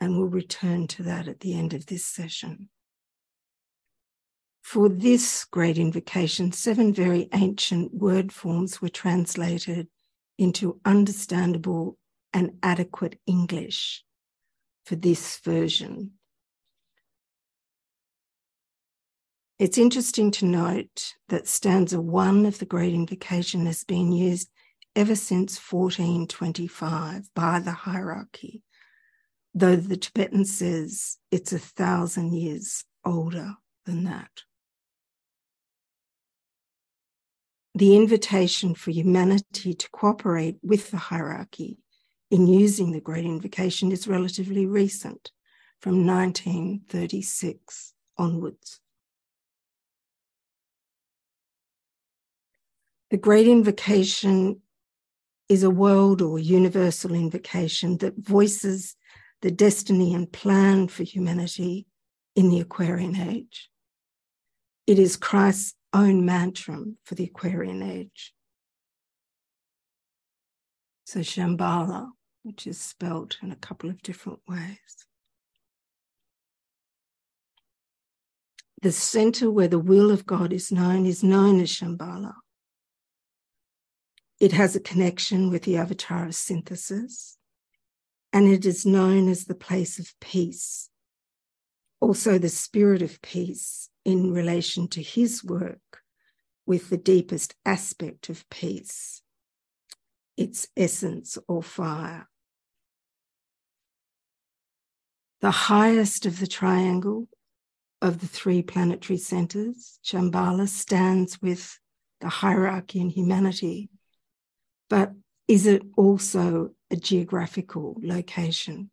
[0.00, 2.68] And we'll return to that at the end of this session.
[4.62, 9.88] For this great invocation, seven very ancient word forms were translated
[10.38, 11.98] into understandable
[12.32, 14.02] and adequate English
[14.84, 16.12] for this version
[19.62, 24.50] It's interesting to note that stanza one of the Great Invocation has been used
[24.96, 28.64] ever since 1425 by the hierarchy,
[29.54, 33.54] though the Tibetan says it's a thousand years older
[33.86, 34.30] than that.
[37.74, 41.78] The invitation for humanity to cooperate with the hierarchy
[42.30, 45.30] in using the Great Invocation is relatively recent,
[45.80, 48.80] from 1936 onwards.
[53.10, 54.60] The Great Invocation
[55.48, 58.96] is a world or universal invocation that voices
[59.42, 61.86] the destiny and plan for humanity
[62.36, 63.70] in the Aquarian age.
[64.86, 68.32] It is Christ's own mantra for the Aquarian age.
[71.04, 72.10] So Shambhala,
[72.42, 74.78] which is spelt in a couple of different ways.
[78.80, 82.34] The center where the will of God is known is known as Shambhala.
[84.40, 87.38] It has a connection with the avatar of synthesis,
[88.32, 90.88] and it is known as the place of peace.
[92.02, 96.02] Also, the spirit of peace in relation to his work
[96.66, 99.22] with the deepest aspect of peace,
[100.36, 102.28] its essence or fire.
[105.40, 107.28] The highest of the triangle
[108.00, 111.78] of the three planetary centers, Shambhala, stands with
[112.20, 113.88] the hierarchy in humanity
[114.92, 115.14] but
[115.48, 118.90] is it also a geographical location?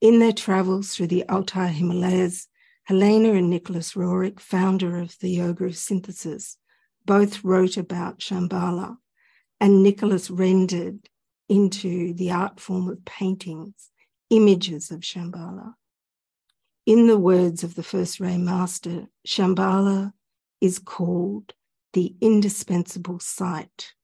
[0.00, 2.48] In their travels through the Altai Himalayas,
[2.84, 6.58] Helena and Nicholas Roerich, founder of the Yoga of Synthesis,
[7.04, 8.98] both wrote about Shambhala,
[9.60, 11.08] and Nicholas rendered
[11.48, 13.90] into the art form of paintings
[14.30, 15.74] images of Shambhala.
[16.84, 20.12] In the words of the first ray master, Shambhala
[20.60, 21.54] is called
[21.92, 23.94] the indispensable site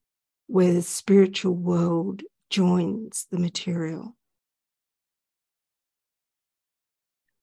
[0.47, 4.17] where the spiritual world joins the material.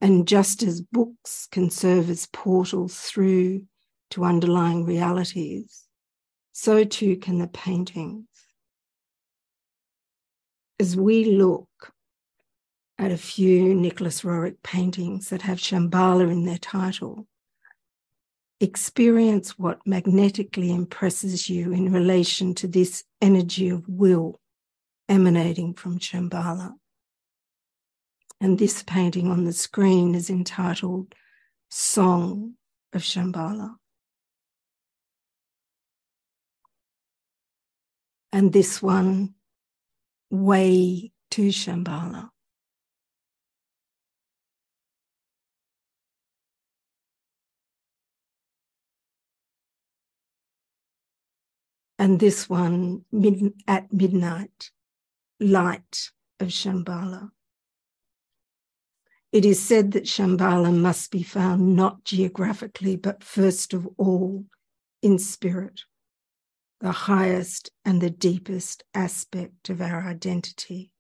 [0.02, 3.64] And just as books can serve as portals through
[4.12, 5.84] to underlying realities,
[6.54, 8.26] so too can the paintings.
[10.80, 11.94] As we look
[12.98, 17.28] at a few Nicholas Roerich paintings that have Shambhala in their title,
[18.62, 24.40] experience what magnetically impresses you in relation to this energy of will
[25.08, 26.74] emanating from Shambhala.
[28.42, 31.14] And this painting on the screen is entitled
[31.70, 32.54] Song
[32.94, 33.76] of Shambhala.
[38.32, 39.34] And this one,
[40.32, 42.30] Way to Shambhala.
[51.98, 54.72] And this one, mid, at midnight,
[55.40, 57.32] light of Shambhala.
[59.32, 64.46] It is said that Shambhala must be found not geographically, but first of all
[65.04, 65.82] in spirit,
[66.82, 70.92] the highest and the deepest aspect of our identity.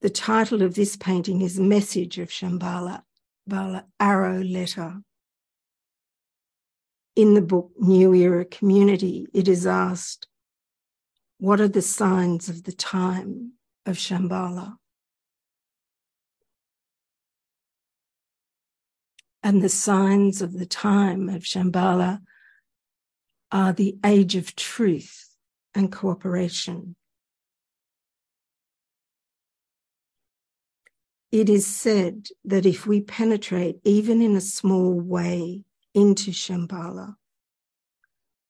[0.00, 3.02] The title of this painting is Message of Shambhala,
[3.46, 5.02] Bala Arrow Letter.
[7.16, 10.28] In the book New Era Community, it is asked,
[11.38, 13.52] what are the signs of the time
[13.86, 14.76] of Shambhala?
[19.42, 22.20] And the signs of the time of Shambhala
[23.52, 25.28] are the age of truth
[25.74, 26.96] and cooperation.
[31.30, 37.16] It is said that if we penetrate even in a small way into Shambhala,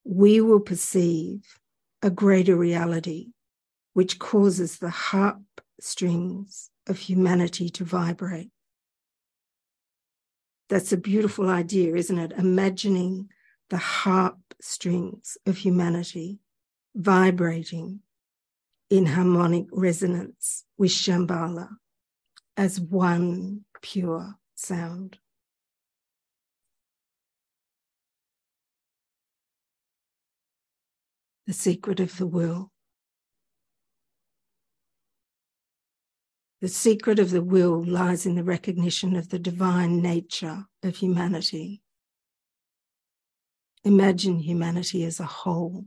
[0.03, 1.41] we will perceive
[2.05, 3.29] a greater reality
[3.93, 5.41] which causes the harp
[5.79, 8.51] strings of humanity to vibrate.
[10.69, 12.31] That's a beautiful idea, isn't it?
[12.37, 13.29] Imagining
[13.71, 16.37] the harp strings of humanity
[16.95, 18.01] vibrating
[18.91, 21.69] in harmonic resonance with Shambhala
[22.55, 25.17] as one pure sound.
[31.47, 32.71] The secret of the will.
[36.61, 41.83] The secret of the will lies in the recognition of the divine nature of humanity.
[43.83, 45.85] Imagine humanity as a whole,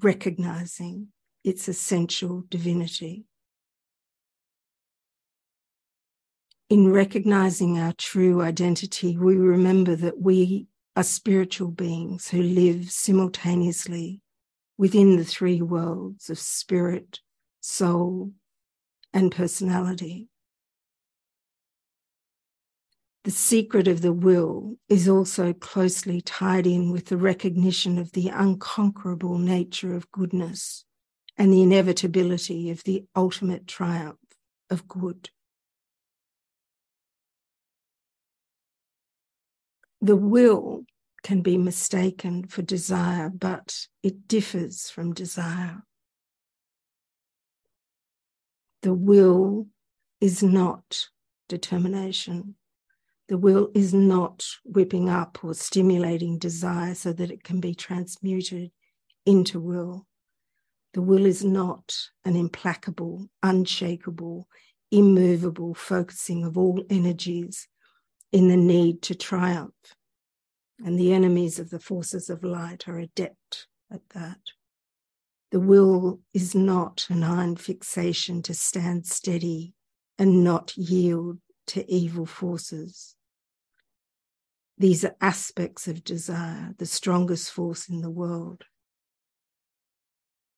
[0.00, 1.08] recognizing
[1.42, 3.24] its essential divinity.
[6.70, 14.20] In recognizing our true identity, we remember that we are spiritual beings who live simultaneously
[14.76, 17.20] within the three worlds of spirit,
[17.60, 18.32] soul,
[19.12, 20.28] and personality.
[23.24, 28.28] The secret of the will is also closely tied in with the recognition of the
[28.28, 30.84] unconquerable nature of goodness
[31.38, 34.18] and the inevitability of the ultimate triumph
[34.68, 35.30] of good.
[40.02, 40.84] The will
[41.24, 45.82] can be mistaken for desire, but it differs from desire.
[48.82, 49.66] The will
[50.20, 51.08] is not
[51.48, 52.56] determination.
[53.28, 58.70] The will is not whipping up or stimulating desire so that it can be transmuted
[59.24, 60.06] into will.
[60.92, 61.96] The will is not
[62.26, 64.46] an implacable, unshakable,
[64.90, 67.66] immovable focusing of all energies
[68.30, 69.72] in the need to triumph
[70.82, 74.38] and the enemies of the forces of light are adept at that.
[75.50, 79.74] The will is not an iron fixation to stand steady
[80.18, 83.14] and not yield to evil forces.
[84.76, 88.64] These are aspects of desire, the strongest force in the world.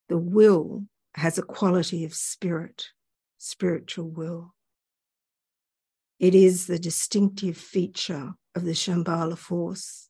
[0.08, 2.86] The will has a quality of spirit,
[3.36, 4.54] spiritual will.
[6.18, 10.05] It is the distinctive feature of the Shambhala force.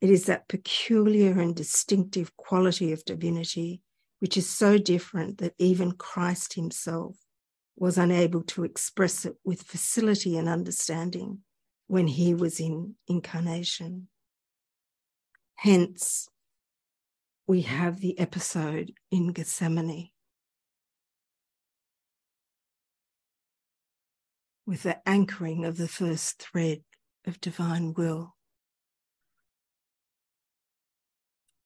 [0.00, 3.82] It is that peculiar and distinctive quality of divinity
[4.18, 7.16] which is so different that even Christ himself
[7.76, 11.40] was unable to express it with facility and understanding
[11.86, 14.08] when he was in incarnation.
[15.56, 16.28] Hence,
[17.46, 20.10] we have the episode in Gethsemane
[24.66, 26.82] with the anchoring of the first thread
[27.24, 28.35] of divine will.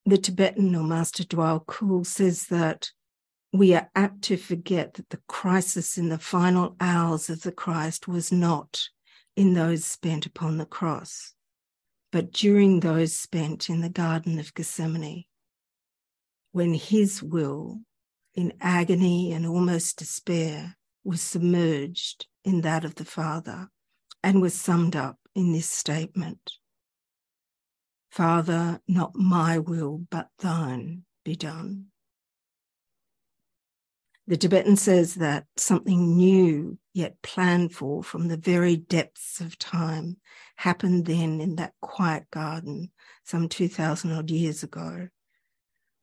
[0.07, 2.91] The Tibetan or Master Djwhal Khul says that
[3.53, 8.09] we are apt to forget that the crisis in the final hours of the Christ
[8.09, 8.89] was not
[9.37, 11.35] in those spent upon the cross,
[12.13, 15.25] but during those spent in the Garden of Gethsemane,
[16.53, 17.81] when his will,
[18.35, 23.69] in agony and almost despair, was submerged in that of the Father
[24.23, 26.53] and was summed up in this statement
[28.11, 31.87] Father, not my will, but thine be done.
[34.27, 40.19] The Tibetan says that something new yet planned for from the very depths of time
[40.57, 42.91] happened then in that quiet garden
[43.25, 45.09] some 2,000 odd years ago.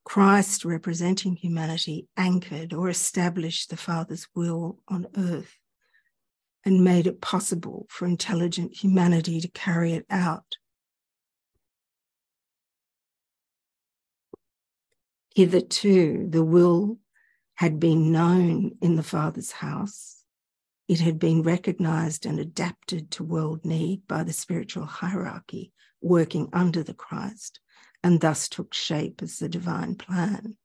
[0.04, 5.58] Christ, representing humanity, anchored or established the Father's will on earth
[6.66, 10.58] and made it possible for intelligent humanity to carry it out.
[15.38, 16.98] Hitherto, the will
[17.58, 20.24] had been known in the Father's house.
[20.88, 26.82] It had been recognized and adapted to world need by the spiritual hierarchy working under
[26.82, 27.60] the Christ,
[28.04, 30.58] and thus took shape as the divine plan.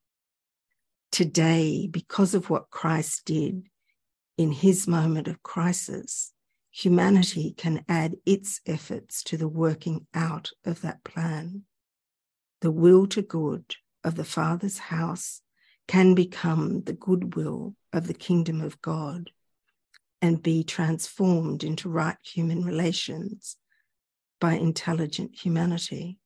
[1.10, 3.64] Today, because of what Christ did,
[4.38, 6.32] in his moment of crisis,
[6.70, 11.64] humanity can add its efforts to the working out of that plan.
[12.62, 15.42] The will to good of the Father's house
[15.88, 19.30] can become the goodwill of the kingdom of God
[20.20, 23.56] and be transformed into right human relations
[24.40, 26.18] by intelligent humanity.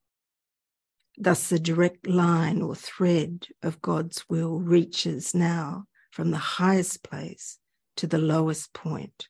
[1.17, 7.57] Thus, the direct line or thread of God's will reaches now from the highest place
[7.97, 9.27] to the lowest point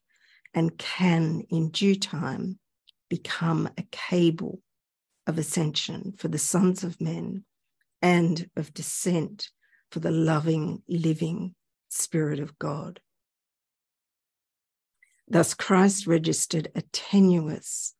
[0.53, 2.59] and can, in due time,
[3.09, 4.61] become a cable
[5.25, 7.45] of ascension for the sons of men
[8.01, 9.49] and of descent
[9.91, 11.55] for the loving, living
[11.89, 12.99] Spirit of God.
[15.27, 17.95] Thus, Christ registered a tenuous,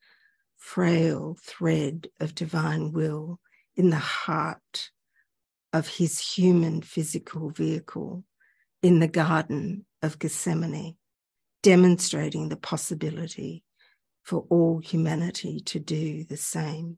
[0.58, 3.40] frail thread of divine will
[3.76, 4.92] in the heart
[5.74, 8.24] of his human physical vehicle
[8.82, 10.96] in the Garden of Gethsemane,
[11.64, 13.64] demonstrating the possibility
[14.24, 16.98] for all humanity to do the same.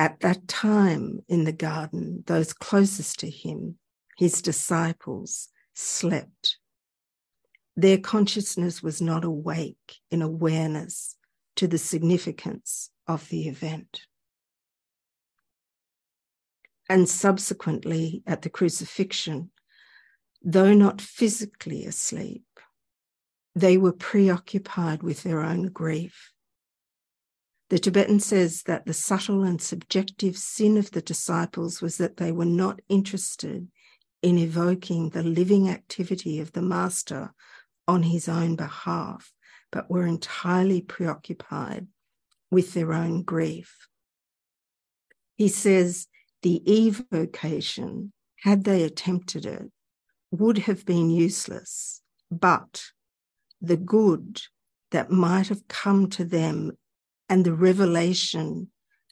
[0.00, 3.76] At that time in the garden, those closest to him,
[4.16, 6.56] his disciples, slept.
[7.76, 11.16] Their consciousness was not awake in awareness
[11.56, 14.06] to the significance of the event.
[16.88, 19.50] And subsequently, at the crucifixion,
[20.42, 22.46] though not physically asleep,
[23.54, 26.32] they were preoccupied with their own grief.
[27.70, 32.32] The Tibetan says that the subtle and subjective sin of the disciples was that they
[32.32, 33.68] were not interested
[34.22, 37.32] in evoking the living activity of the Master
[37.86, 39.32] on his own behalf,
[39.70, 41.86] but were entirely preoccupied
[42.50, 43.86] with their own grief.
[45.36, 46.08] He says
[46.42, 48.12] the evocation,
[48.42, 49.70] had they attempted it,
[50.32, 52.02] would have been useless,
[52.32, 52.82] but
[53.60, 54.42] the good
[54.90, 56.72] that might have come to them
[57.30, 58.68] and the revelation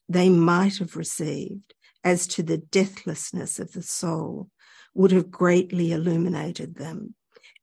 [0.09, 4.51] they might have received as to the deathlessness of the soul
[4.93, 7.15] would have greatly illuminated them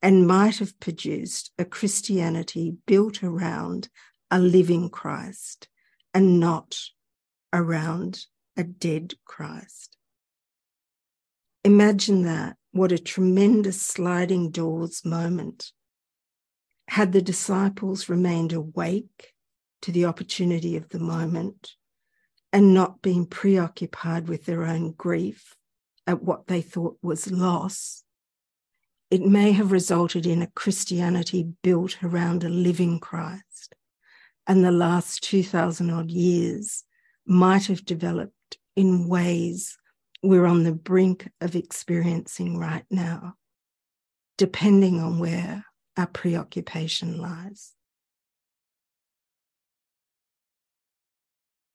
[0.02, 3.90] and might have produced a Christianity built around
[4.32, 5.68] a living Christ
[6.14, 6.80] and not
[7.52, 8.26] around
[8.56, 9.98] a dead Christ.
[11.66, 15.72] Imagine that what a tremendous sliding doors moment.
[16.88, 19.35] Had the disciples remained awake
[19.86, 21.74] to the opportunity of the moment
[22.52, 25.56] and not being preoccupied with their own grief
[26.08, 28.04] at what they thought was loss,
[29.12, 33.76] it may have resulted in a Christianity built around a living Christ.
[34.48, 36.84] And the last 2,000 odd years
[37.28, 39.78] might have developed in ways
[40.24, 43.36] we're on the brink of experiencing right now,
[44.40, 45.64] depending on where
[45.96, 47.75] our preoccupation lies.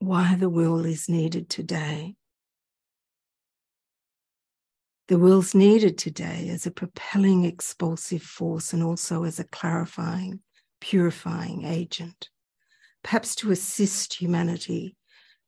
[0.01, 2.17] Why the will is needed today.
[5.09, 10.41] The will's needed today as a propelling, expulsive force and also as a clarifying,
[10.81, 12.31] purifying agent,
[13.05, 14.97] perhaps to assist humanity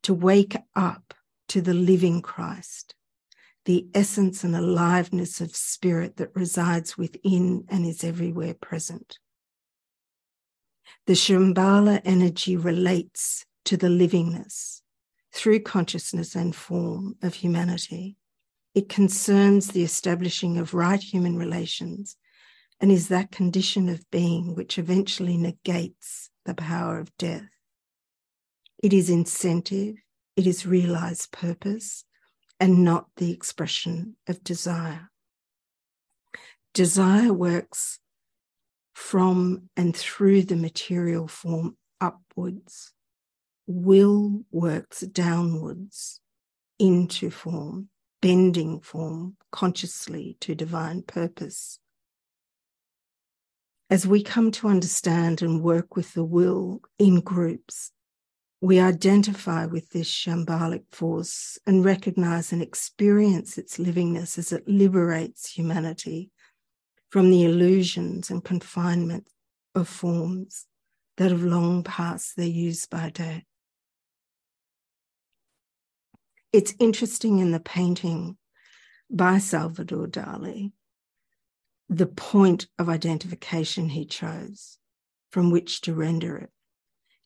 [0.03, 1.15] to wake up
[1.49, 2.95] to the living Christ,
[3.65, 9.19] the essence and aliveness of spirit that resides within and is everywhere present.
[11.07, 14.83] The Shambhala energy relates to the livingness
[15.33, 18.17] through consciousness and form of humanity.
[18.75, 22.17] It concerns the establishing of right human relations
[22.81, 27.49] and is that condition of being which eventually negates the power of death.
[28.83, 29.97] It is incentive,
[30.37, 32.05] it is realized purpose,
[32.59, 35.11] and not the expression of desire.
[36.75, 38.01] Desire works
[38.95, 42.93] from and through the material form upwards.
[43.67, 46.21] Will works downwards
[46.79, 47.89] into form,
[48.21, 51.79] bending form consciously to divine purpose.
[53.89, 57.93] As we come to understand and work with the will in groups,
[58.61, 65.53] we identify with this shambhalic force and recognize and experience its livingness as it liberates
[65.53, 66.31] humanity
[67.11, 69.29] from the illusions and confinement
[69.75, 70.67] of forms
[71.17, 73.45] that have long passed their use by date.
[76.53, 78.37] It's interesting in the painting
[79.09, 80.73] by Salvador Dali,
[81.89, 84.79] the point of identification he chose
[85.31, 86.51] from which to render it.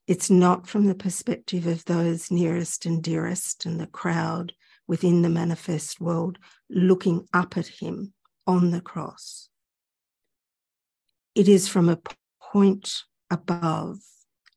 [0.06, 4.52] It's not from the perspective of those nearest and dearest and the crowd
[4.86, 6.38] within the manifest world
[6.70, 8.12] looking up at him
[8.46, 9.48] on the cross.
[11.34, 11.98] It is from a
[12.40, 13.98] point above,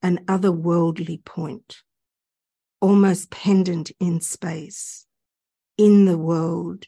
[0.04, 1.78] an otherworldly point,
[2.82, 5.06] almost pendant in space,
[5.78, 6.86] in the world,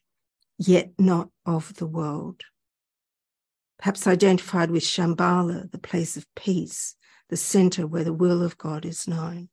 [0.57, 2.41] yet not of the world.
[3.79, 6.95] Perhaps identified with Shambhala, the place of peace,
[7.29, 9.49] the center where the will of God is known.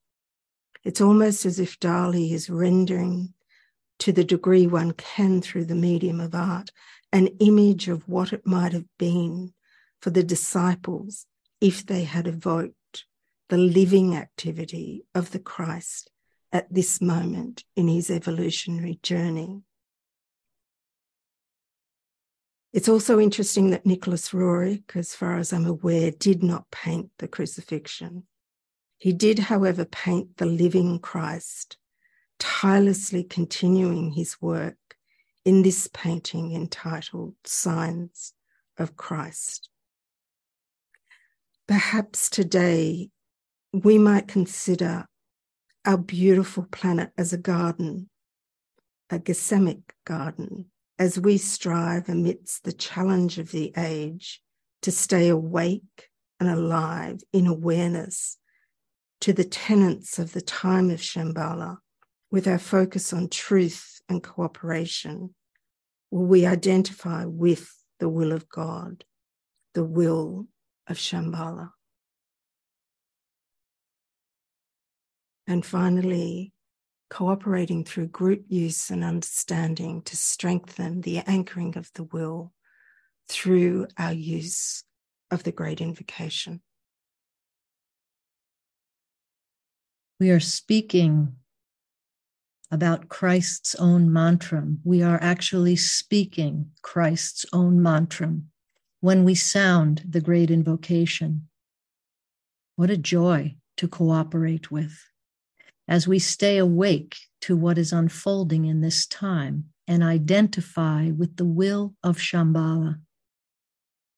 [0.84, 3.34] It's almost as if Dali is rendering,
[4.01, 6.70] to the degree one can through the medium of art,
[7.12, 9.55] an image of what it might have been
[10.01, 11.26] for the disciples
[11.61, 12.74] if they had evoked
[13.49, 16.11] the living activity of the Christ
[16.53, 19.62] at this moment in his evolutionary journey.
[22.72, 27.28] It's also interesting that Nicholas Roerich, as far as I'm aware, did not paint the
[27.28, 28.24] crucifixion.
[28.99, 31.76] He did, however, paint the living Christ,
[32.38, 34.76] tirelessly continuing his work
[35.44, 38.34] in this painting entitled Signs
[38.76, 39.70] of Christ.
[41.66, 43.11] Perhaps today
[43.72, 45.07] we might consider
[45.89, 48.11] our beautiful planet as a garden,
[49.09, 50.66] a Gethsemane garden,
[50.99, 54.43] as we strive amidst the challenge of the age
[54.82, 58.36] to stay awake and alive in awareness
[59.22, 61.78] to the tenets of the time of Shambhala
[62.30, 65.34] with our focus on truth and cooperation,
[66.11, 69.05] will we identify with the will of God,
[69.72, 70.49] the will
[70.86, 71.70] of Shambhala.
[75.49, 76.53] And finally,
[77.09, 82.53] cooperating through group use and understanding to strengthen the anchoring of the will
[83.30, 84.84] through our use
[85.30, 86.61] of the great invocation.
[90.20, 91.36] We are speaking
[92.70, 94.80] about Christ's own mantram.
[94.84, 98.49] We are actually speaking Christ's own mantram
[99.01, 101.49] when we sound the great invocation.
[102.76, 105.09] What a joy to cooperate with
[105.89, 111.45] as we stay awake to what is unfolding in this time and identify with the
[111.45, 113.01] will of Shambhala.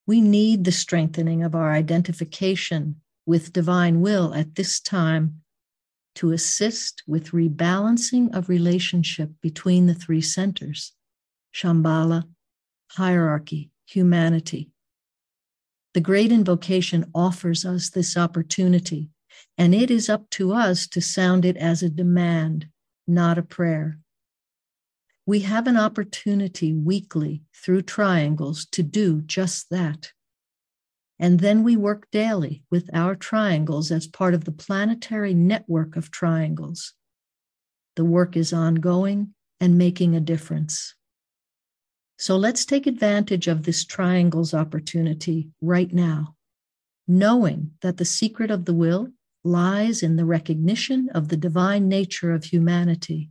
[0.06, 5.42] We need the strengthening of our identification with divine will at this time
[6.16, 10.92] to assist with rebalancing of relationship between the three centers
[11.54, 12.24] Shambhala,
[12.92, 14.70] hierarchy, humanity.
[15.94, 19.10] The great invocation offers us this opportunity
[19.60, 22.66] and it is up to us to sound it as a demand,
[23.06, 23.98] not a prayer.
[25.26, 30.12] We have an opportunity weekly through triangles to do just that.
[31.18, 36.10] And then we work daily with our triangles as part of the planetary network of
[36.10, 36.94] triangles.
[37.96, 40.94] The work is ongoing and making a difference.
[42.18, 46.36] So let's take advantage of this triangles opportunity right now,
[47.06, 49.10] knowing that the secret of the will
[49.44, 53.30] lies in the recognition of the divine nature of humanity,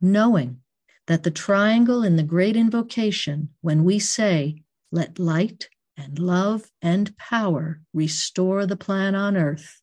[0.00, 0.60] knowing
[1.06, 7.16] that the triangle in the great invocation, when we say, let light and love and
[7.16, 9.80] power restore the plan on earth,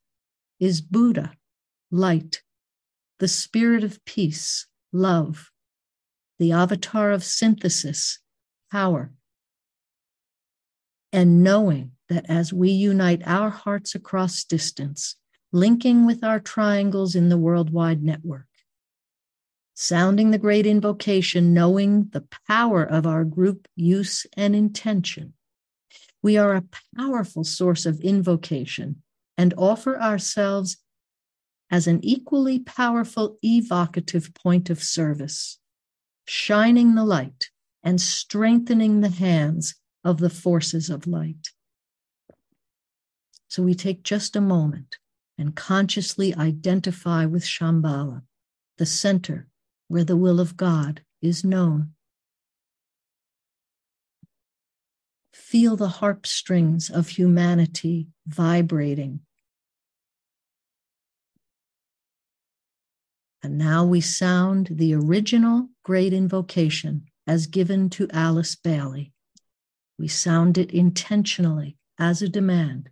[0.59, 1.33] is Buddha,
[1.89, 2.41] light,
[3.19, 5.51] the spirit of peace, love,
[6.39, 8.19] the avatar of synthesis,
[8.71, 9.13] power.
[11.13, 15.15] And knowing that as we unite our hearts across distance,
[15.53, 18.47] linking with our triangles in the worldwide network,
[19.73, 25.33] sounding the great invocation, knowing the power of our group use and intention,
[26.21, 26.65] we are a
[26.97, 29.01] powerful source of invocation
[29.37, 30.77] and offer ourselves
[31.71, 35.59] as an equally powerful evocative point of service,
[36.25, 37.49] shining the light
[37.81, 41.51] and strengthening the hands of the forces of light.
[43.51, 44.97] So we take just a moment
[45.37, 48.21] and consciously identify with Shambhala,
[48.77, 49.49] the center
[49.89, 51.91] where the will of God is known.
[55.33, 59.19] Feel the harp strings of humanity vibrating.
[63.43, 69.11] And now we sound the original great invocation as given to Alice Bailey.
[69.99, 72.91] We sound it intentionally as a demand,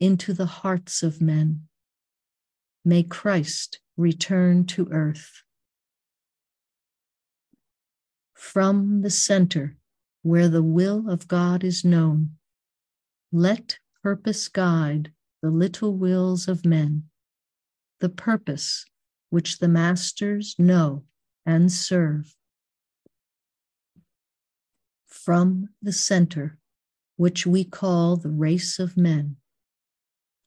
[0.00, 1.68] into the hearts of men.
[2.84, 5.42] May Christ return to earth.
[8.34, 9.76] From the center
[10.22, 12.36] where the will of God is known,
[13.32, 17.04] let purpose guide the little wills of men,
[18.00, 18.84] the purpose
[19.30, 21.04] which the masters know
[21.44, 22.34] and serve.
[25.06, 26.58] From the center,
[27.16, 29.36] which we call the race of men,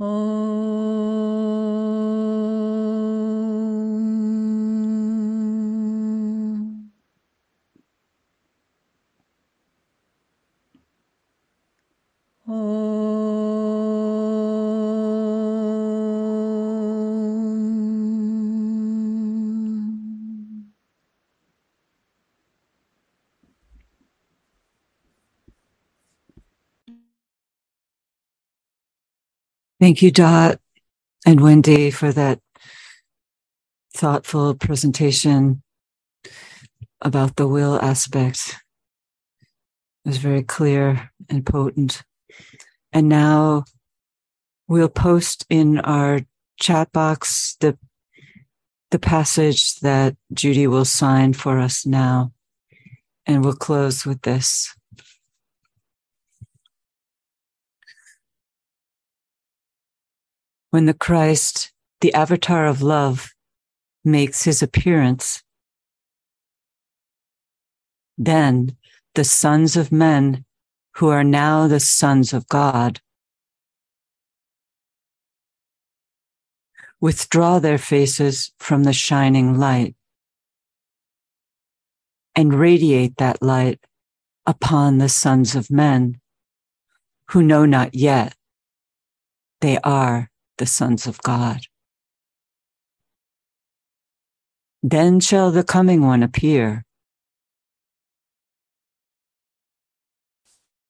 [0.00, 1.57] Om.
[29.80, 30.58] Thank you, Dot
[31.24, 32.40] and Wendy, for that
[33.94, 35.62] thoughtful presentation
[37.00, 38.56] about the will aspect.
[40.04, 42.02] It was very clear and potent.
[42.92, 43.66] And now
[44.66, 46.22] we'll post in our
[46.58, 47.78] chat box the
[48.90, 52.32] the passage that Judy will sign for us now.
[53.26, 54.74] And we'll close with this.
[60.70, 63.30] When the Christ, the avatar of love,
[64.04, 65.42] makes his appearance,
[68.16, 68.76] then
[69.14, 70.44] the sons of men
[70.96, 73.00] who are now the sons of God
[77.00, 79.94] withdraw their faces from the shining light
[82.34, 83.80] and radiate that light
[84.46, 86.20] upon the sons of men
[87.30, 88.34] who know not yet
[89.60, 91.60] they are the sons of God.
[94.82, 96.84] Then shall the coming one appear.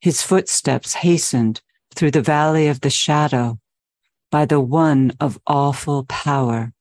[0.00, 1.62] His footsteps hastened
[1.94, 3.58] through the valley of the shadow
[4.30, 6.72] by the one of awful power.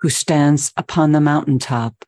[0.00, 2.04] Who stands upon the mountaintop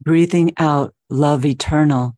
[0.00, 2.16] breathing out love eternal.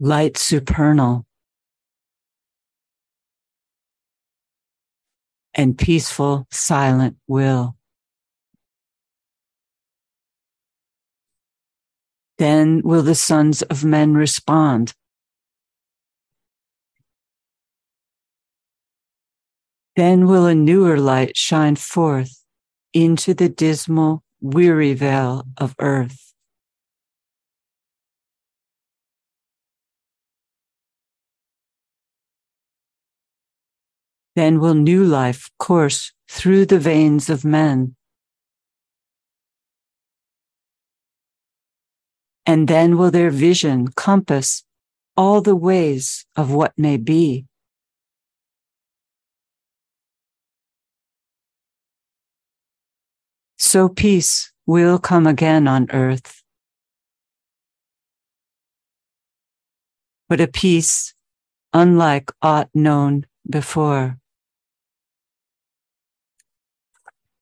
[0.00, 1.26] Light supernal.
[5.54, 7.76] And peaceful, silent will.
[12.38, 14.92] Then will the sons of men respond.
[19.96, 22.45] Then will a newer light shine forth
[22.92, 26.34] into the dismal, weary vale of earth.
[34.34, 37.96] Then will new life course through the veins of men.
[42.44, 44.62] And then will their vision compass
[45.16, 47.46] all the ways of what may be.
[53.66, 56.42] So peace will come again on earth.
[60.28, 61.14] But a peace
[61.72, 64.18] unlike aught known before.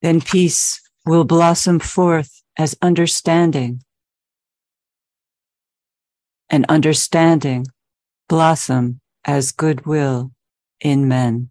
[0.03, 3.83] Then peace will blossom forth as understanding,
[6.51, 7.67] and understanding
[8.29, 10.33] blossom as goodwill
[10.81, 11.51] in men.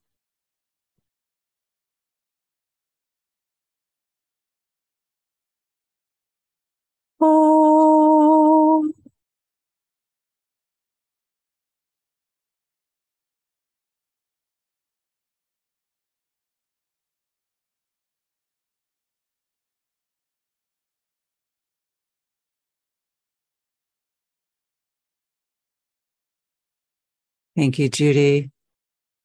[27.55, 28.51] Thank you, Judy.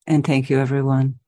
[0.07, 1.21] And thank you, everyone.